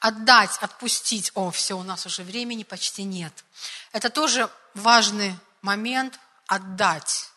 Отдать, 0.00 0.56
отпустить. 0.60 1.32
О, 1.34 1.50
все, 1.50 1.76
у 1.76 1.82
нас 1.82 2.06
уже 2.06 2.22
времени 2.22 2.62
почти 2.62 3.02
нет. 3.02 3.32
Это 3.92 4.08
тоже 4.08 4.48
важный 4.74 5.34
момент– 5.60 6.18
отдать 6.46 7.28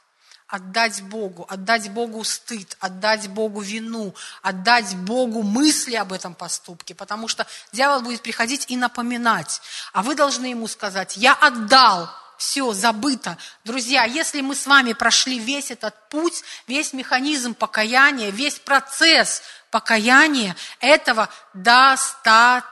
отдать 0.50 1.04
Богу, 1.04 1.46
отдать 1.48 1.92
Богу 1.92 2.24
стыд, 2.24 2.76
отдать 2.80 3.28
Богу 3.30 3.62
вину, 3.62 4.16
отдать 4.42 4.96
Богу 4.96 5.44
мысли 5.44 5.96
об 5.96 6.12
этом 6.12 6.34
поступке, 6.34 6.96
потому 6.96 7.28
что 7.28 7.46
дьявол 7.72 8.02
будет 8.02 8.24
приходить 8.24 8.66
и 8.68 8.76
напоминать, 8.76 9.62
а 9.94 10.02
вы 10.02 10.16
должны 10.16 10.48
ему 10.48 10.68
сказать, 10.68 11.18
я 11.18 11.36
отдал 11.36 12.10
все 12.40 12.74
забыто. 12.74 13.38
Друзья, 13.66 14.06
если 14.06 14.42
мы 14.42 14.56
с 14.56 14.66
вами 14.66 14.94
прошли 14.94 15.38
весь 15.38 15.70
этот 15.70 16.10
путь, 16.10 16.42
весь 16.68 16.94
механизм 16.94 17.54
покаяния, 17.54 18.32
весь 18.32 18.58
процесс 18.58 19.44
покаяния, 19.70 20.56
этого 20.80 21.30
достаточно. 21.54 22.64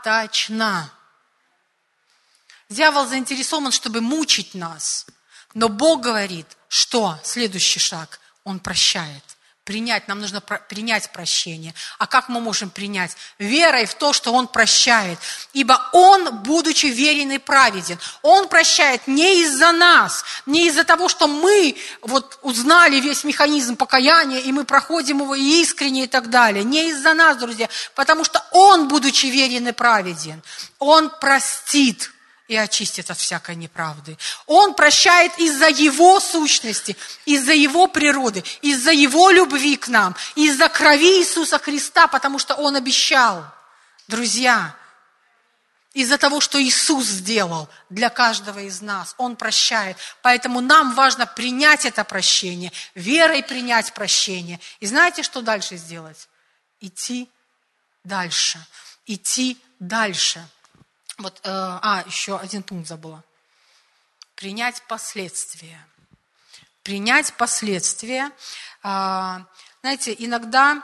Дьявол 2.69 3.05
заинтересован, 3.05 3.71
чтобы 3.71 4.01
мучить 4.01 4.55
нас. 4.55 5.05
Но 5.53 5.69
Бог 5.69 6.01
говорит, 6.01 6.47
что 6.69 7.19
следующий 7.23 7.79
шаг, 7.79 8.19
Он 8.43 8.59
прощает 8.59 9.36
принять, 9.67 10.07
нам 10.07 10.21
нужно 10.21 10.39
принять 10.39 11.11
прощение. 11.11 11.73
А 11.99 12.07
как 12.07 12.29
мы 12.29 12.39
можем 12.39 12.69
принять? 12.69 13.17
Верой 13.37 13.85
в 13.85 13.95
то, 13.95 14.13
что 14.13 14.31
Он 14.31 14.47
прощает. 14.47 15.19
Ибо 15.51 15.89
Он, 15.91 16.37
будучи 16.37 16.85
верен 16.85 17.31
и 17.31 17.37
праведен, 17.37 17.99
Он 18.21 18.47
прощает 18.47 19.05
не 19.07 19.41
из-за 19.41 19.73
нас, 19.73 20.23
не 20.45 20.67
из-за 20.67 20.85
того, 20.85 21.09
что 21.09 21.27
мы 21.27 21.75
вот 22.01 22.39
узнали 22.43 23.01
весь 23.01 23.25
механизм 23.25 23.75
покаяния, 23.75 24.39
и 24.39 24.53
мы 24.53 24.63
проходим 24.63 25.19
его 25.19 25.35
искренне 25.35 26.05
и 26.05 26.07
так 26.07 26.29
далее. 26.29 26.63
Не 26.63 26.89
из-за 26.89 27.13
нас, 27.13 27.35
друзья, 27.35 27.67
потому 27.93 28.23
что 28.23 28.41
Он, 28.51 28.87
будучи 28.87 29.25
верен 29.25 29.67
и 29.67 29.73
праведен, 29.73 30.41
Он 30.79 31.09
простит 31.09 32.09
и 32.47 32.55
очистит 32.55 33.11
от 33.11 33.17
всякой 33.17 33.55
неправды. 33.55 34.17
Он 34.45 34.73
прощает 34.73 35.37
из-за 35.37 35.67
Его 35.67 36.19
сущности, 36.19 36.95
из-за 37.25 37.53
Его 37.53 37.87
природы, 37.87 38.43
из-за 38.61 38.91
Его 38.91 39.29
любви 39.29 39.75
к 39.75 39.87
нам, 39.87 40.15
из-за 40.35 40.69
крови 40.69 41.19
Иисуса 41.19 41.59
Христа, 41.59 42.07
потому 42.07 42.39
что 42.39 42.55
Он 42.55 42.75
обещал, 42.75 43.45
друзья, 44.07 44.75
из-за 45.97 46.19
того, 46.19 46.41
что 46.41 46.61
Иисус 46.61 47.07
сделал 47.07 47.67
для 47.89 48.09
каждого 48.09 48.59
из 48.59 48.81
нас. 48.81 49.15
Он 49.17 49.35
прощает. 49.35 49.97
Поэтому 50.21 50.61
нам 50.61 50.93
важно 50.93 51.25
принять 51.25 51.85
это 51.85 52.03
прощение, 52.03 52.71
верой 52.93 53.41
принять 53.41 53.93
прощение. 53.93 54.59
И 54.79 54.85
знаете, 54.85 55.23
что 55.23 55.41
дальше 55.41 55.75
сделать? 55.75 56.29
Идти 56.79 57.31
дальше. 58.03 58.63
Идти 59.07 59.57
дальше. 59.79 60.47
Вот, 61.17 61.39
э, 61.43 61.49
а, 61.49 62.03
еще 62.05 62.37
один 62.37 62.61
пункт 62.61 62.87
забыла. 62.87 63.23
Принять 64.35 64.83
последствия. 64.87 65.83
Принять 66.83 67.33
последствия. 67.33 68.31
Э, 68.83 69.39
знаете, 69.81 70.15
иногда 70.17 70.83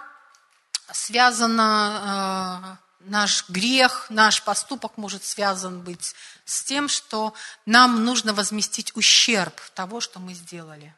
связано 0.92 2.78
э, 3.00 3.10
наш 3.10 3.48
грех, 3.50 4.08
наш 4.10 4.42
поступок 4.44 4.98
может 4.98 5.24
связан 5.24 5.82
быть 5.82 6.16
с 6.46 6.64
тем, 6.64 6.90
что 6.90 7.34
нам 7.66 8.04
нужно 8.04 8.34
возместить 8.34 8.96
ущерб 8.96 9.60
того, 9.76 10.00
что 10.02 10.20
мы 10.20 10.34
сделали. 10.34 10.96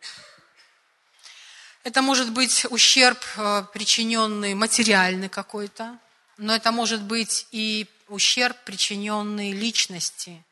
Это 1.83 2.01
может 2.01 2.31
быть 2.31 2.65
ущерб, 2.69 3.19
э, 3.35 3.65
причиненный 3.73 4.53
материальный 4.53 5.29
какой-то, 5.29 5.97
но 6.37 6.55
это 6.55 6.71
может 6.71 7.01
быть 7.01 7.47
и 7.51 7.87
ущерб, 8.07 8.57
причиненный 8.65 9.51
личности, 9.51 10.43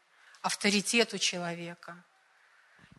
авторитету 0.42 1.18
человека. 1.18 2.04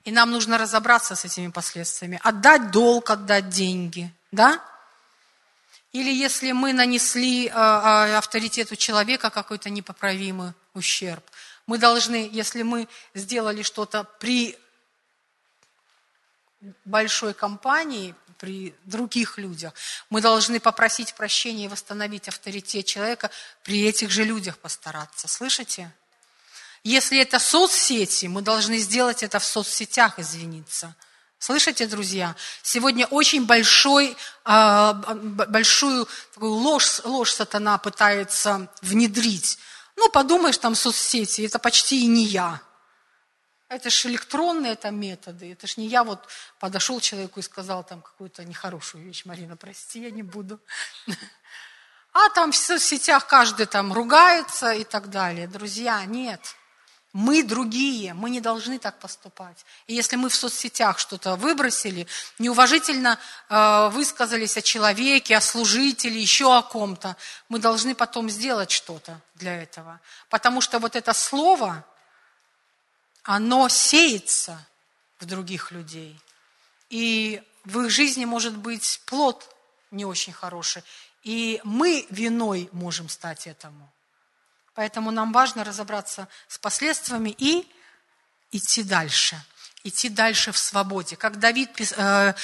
И 0.04 0.12
нам 0.12 0.30
нужно 0.30 0.58
разобраться 0.58 1.14
с 1.14 1.24
этими 1.24 1.50
последствиями. 1.50 2.20
Отдать 2.22 2.70
долг, 2.70 3.10
отдать 3.10 3.48
деньги. 3.48 4.12
Да? 4.32 4.62
Или 5.92 6.12
если 6.12 6.52
мы 6.52 6.72
нанесли 6.72 7.46
э, 7.46 7.50
э, 7.50 8.16
авторитету 8.16 8.76
человека 8.76 9.30
какой-то 9.30 9.70
непоправимый 9.70 10.52
ущерб, 10.74 11.24
мы 11.66 11.78
должны, 11.78 12.28
если 12.30 12.62
мы 12.62 12.88
сделали 13.14 13.62
что-то 13.62 14.04
при 14.18 14.58
большой 16.84 17.32
компании, 17.32 18.14
при 18.44 18.74
других 18.84 19.38
людях. 19.38 19.72
Мы 20.10 20.20
должны 20.20 20.60
попросить 20.60 21.14
прощения 21.14 21.64
и 21.64 21.68
восстановить 21.68 22.28
авторитет 22.28 22.84
человека, 22.84 23.30
при 23.62 23.86
этих 23.86 24.10
же 24.10 24.22
людях 24.22 24.58
постараться. 24.58 25.28
Слышите? 25.28 25.90
Если 26.82 27.18
это 27.18 27.38
соцсети, 27.38 28.26
мы 28.26 28.42
должны 28.42 28.76
сделать 28.76 29.22
это 29.22 29.38
в 29.38 29.44
соцсетях, 29.46 30.18
извиниться. 30.18 30.94
Слышите, 31.38 31.86
друзья? 31.86 32.36
Сегодня 32.62 33.06
очень 33.06 33.46
большой, 33.46 34.14
а, 34.44 34.92
большую 34.92 36.06
такую 36.34 36.52
ложь, 36.52 37.00
ложь 37.04 37.32
сатана 37.32 37.78
пытается 37.78 38.68
внедрить. 38.82 39.58
Ну, 39.96 40.10
подумаешь, 40.10 40.58
там 40.58 40.74
соцсети, 40.74 41.46
это 41.46 41.58
почти 41.58 42.02
и 42.02 42.06
не 42.06 42.26
я. 42.26 42.60
Это 43.74 43.90
же 43.90 44.08
электронные 44.08 44.76
там 44.76 45.00
методы. 45.00 45.50
Это 45.52 45.66
ж 45.66 45.78
не 45.78 45.88
я 45.88 46.04
вот 46.04 46.28
подошел 46.60 47.00
человеку 47.00 47.40
и 47.40 47.42
сказал 47.42 47.82
там 47.82 48.02
какую-то 48.02 48.44
нехорошую 48.44 49.02
вещь. 49.04 49.24
Марина, 49.24 49.56
прости, 49.56 50.00
я 50.00 50.10
не 50.12 50.22
буду. 50.22 50.60
А 52.12 52.28
там 52.28 52.52
в 52.52 52.56
соцсетях 52.56 53.26
каждый 53.26 53.66
там 53.66 53.92
ругается 53.92 54.72
и 54.72 54.84
так 54.84 55.10
далее. 55.10 55.48
Друзья, 55.48 56.04
нет. 56.04 56.40
Мы 57.12 57.42
другие, 57.42 58.14
мы 58.14 58.30
не 58.30 58.40
должны 58.40 58.78
так 58.78 59.00
поступать. 59.00 59.64
И 59.88 59.94
если 59.94 60.14
мы 60.14 60.28
в 60.28 60.34
соцсетях 60.36 61.00
что-то 61.00 61.34
выбросили, 61.34 62.06
неуважительно 62.38 63.18
э, 63.48 63.88
высказались 63.88 64.56
о 64.56 64.62
человеке, 64.62 65.36
о 65.36 65.40
служителе, 65.40 66.20
еще 66.20 66.56
о 66.56 66.62
ком-то, 66.62 67.16
мы 67.48 67.58
должны 67.58 67.96
потом 67.96 68.30
сделать 68.30 68.70
что-то 68.70 69.20
для 69.34 69.60
этого. 69.62 70.00
Потому 70.30 70.60
что 70.60 70.78
вот 70.78 70.94
это 70.94 71.12
слово, 71.12 71.84
оно 73.24 73.68
сеется 73.68 74.64
в 75.18 75.24
других 75.24 75.72
людей. 75.72 76.18
И 76.90 77.42
в 77.64 77.80
их 77.80 77.90
жизни 77.90 78.24
может 78.24 78.56
быть 78.56 79.00
плод 79.06 79.50
не 79.90 80.04
очень 80.04 80.32
хороший. 80.32 80.84
И 81.22 81.60
мы 81.64 82.06
виной 82.10 82.68
можем 82.72 83.08
стать 83.08 83.46
этому. 83.46 83.90
Поэтому 84.74 85.10
нам 85.10 85.32
важно 85.32 85.64
разобраться 85.64 86.28
с 86.48 86.58
последствиями 86.58 87.34
и 87.38 87.66
идти 88.52 88.82
дальше. 88.82 89.40
Идти 89.84 90.08
дальше 90.08 90.52
в 90.52 90.58
свободе. 90.58 91.16
Как 91.16 91.38
Давид 91.38 91.70
э, 91.80 92.34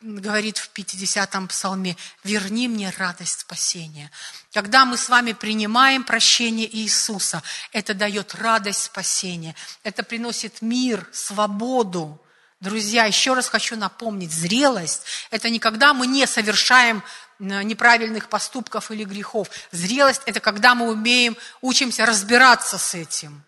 говорит 0.00 0.58
в 0.58 0.70
50-м 0.72 1.48
псалме, 1.48 1.96
верни 2.24 2.68
мне 2.68 2.90
радость 2.96 3.40
спасения. 3.40 4.10
Когда 4.52 4.84
мы 4.84 4.96
с 4.96 5.08
вами 5.08 5.32
принимаем 5.32 6.04
прощение 6.04 6.74
Иисуса, 6.74 7.42
это 7.72 7.94
дает 7.94 8.34
радость 8.34 8.84
спасения, 8.84 9.54
это 9.82 10.02
приносит 10.02 10.62
мир, 10.62 11.06
свободу. 11.12 12.20
Друзья, 12.60 13.04
еще 13.04 13.34
раз 13.34 13.48
хочу 13.48 13.76
напомнить, 13.76 14.32
зрелость– 14.32 15.02
это 15.30 15.48
не 15.48 15.58
когда 15.58 15.94
мы 15.94 16.06
не 16.06 16.26
совершаем 16.26 17.02
э, 17.38 17.62
неправильных 17.62 18.28
поступков 18.28 18.90
или 18.90 19.04
грехов. 19.04 19.48
Зрелость– 19.72 20.22
это 20.26 20.40
когда 20.40 20.74
мы 20.74 20.90
умеем, 20.90 21.36
учимся 21.62 22.04
разбираться 22.04 22.76
с 22.76 22.94
этим, 22.94 23.42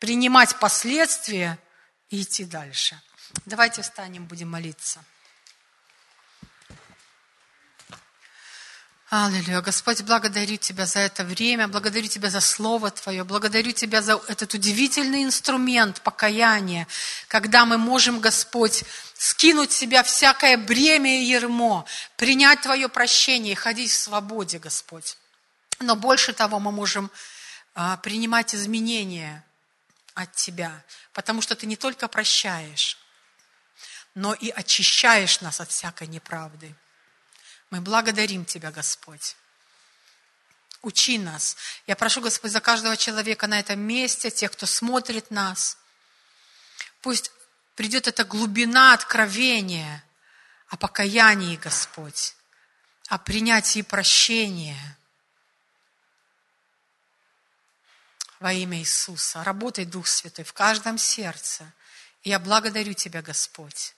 принимать 0.00 0.56
последствия 0.56 1.58
и 2.10 2.22
идти 2.22 2.44
дальше. 2.44 3.00
Давайте 3.46 3.82
встанем, 3.82 4.24
будем 4.24 4.50
молиться. 4.50 5.04
Аллилуйя. 9.10 9.62
Господь, 9.62 10.02
благодарю 10.02 10.58
Тебя 10.58 10.84
за 10.84 10.98
это 10.98 11.24
время, 11.24 11.66
благодарю 11.66 12.08
Тебя 12.08 12.28
за 12.28 12.42
Слово 12.42 12.90
Твое, 12.90 13.24
благодарю 13.24 13.72
Тебя 13.72 14.02
за 14.02 14.20
этот 14.28 14.52
удивительный 14.52 15.24
инструмент 15.24 16.02
покаяния, 16.02 16.86
когда 17.26 17.64
мы 17.64 17.78
можем, 17.78 18.20
Господь, 18.20 18.84
скинуть 19.14 19.72
с 19.72 19.76
себя 19.76 20.02
всякое 20.02 20.58
бремя 20.58 21.22
и 21.22 21.24
ермо, 21.24 21.86
принять 22.18 22.60
Твое 22.60 22.90
прощение 22.90 23.52
и 23.52 23.56
ходить 23.56 23.92
в 23.92 23.96
свободе, 23.96 24.58
Господь. 24.58 25.16
Но 25.80 25.96
больше 25.96 26.34
того, 26.34 26.58
мы 26.58 26.70
можем 26.70 27.10
а, 27.74 27.96
принимать 27.96 28.54
изменения 28.54 29.42
от 30.12 30.34
Тебя, 30.34 30.84
потому 31.14 31.40
что 31.40 31.56
Ты 31.56 31.64
не 31.64 31.76
только 31.76 32.08
прощаешь, 32.08 32.98
но 34.14 34.34
и 34.34 34.50
очищаешь 34.50 35.40
нас 35.40 35.62
от 35.62 35.70
всякой 35.70 36.08
неправды. 36.08 36.74
Мы 37.70 37.80
благодарим 37.80 38.44
Тебя, 38.44 38.70
Господь. 38.70 39.36
Учи 40.82 41.18
нас. 41.18 41.56
Я 41.86 41.96
прошу, 41.96 42.20
Господь, 42.20 42.52
за 42.52 42.60
каждого 42.60 42.96
человека 42.96 43.46
на 43.46 43.58
этом 43.58 43.80
месте, 43.80 44.30
тех, 44.30 44.52
кто 44.52 44.64
смотрит 44.64 45.30
нас. 45.30 45.76
Пусть 47.02 47.32
придет 47.74 48.08
эта 48.08 48.24
глубина 48.24 48.94
откровения 48.94 50.04
о 50.68 50.76
покаянии, 50.76 51.56
Господь, 51.56 52.34
о 53.08 53.18
принятии 53.18 53.82
прощения 53.82 54.98
во 58.38 58.52
имя 58.52 58.78
Иисуса. 58.78 59.42
Работай, 59.42 59.84
Дух 59.84 60.06
Святой, 60.06 60.44
в 60.44 60.52
каждом 60.52 60.96
сердце. 60.96 61.72
И 62.22 62.30
я 62.30 62.38
благодарю 62.38 62.94
Тебя, 62.94 63.20
Господь 63.20 63.94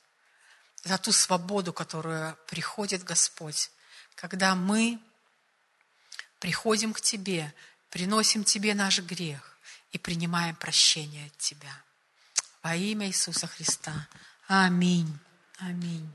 за 0.84 0.98
ту 0.98 1.12
свободу, 1.12 1.72
которую 1.72 2.36
приходит 2.46 3.04
Господь, 3.04 3.70
когда 4.14 4.54
мы 4.54 4.98
приходим 6.38 6.92
к 6.92 7.00
Тебе, 7.00 7.52
приносим 7.90 8.44
Тебе 8.44 8.74
наш 8.74 9.00
грех 9.00 9.56
и 9.92 9.98
принимаем 9.98 10.56
прощение 10.56 11.26
от 11.26 11.36
Тебя. 11.38 11.72
Во 12.62 12.74
имя 12.74 13.08
Иисуса 13.08 13.46
Христа. 13.46 14.08
Аминь. 14.46 15.18
Аминь. 15.58 16.08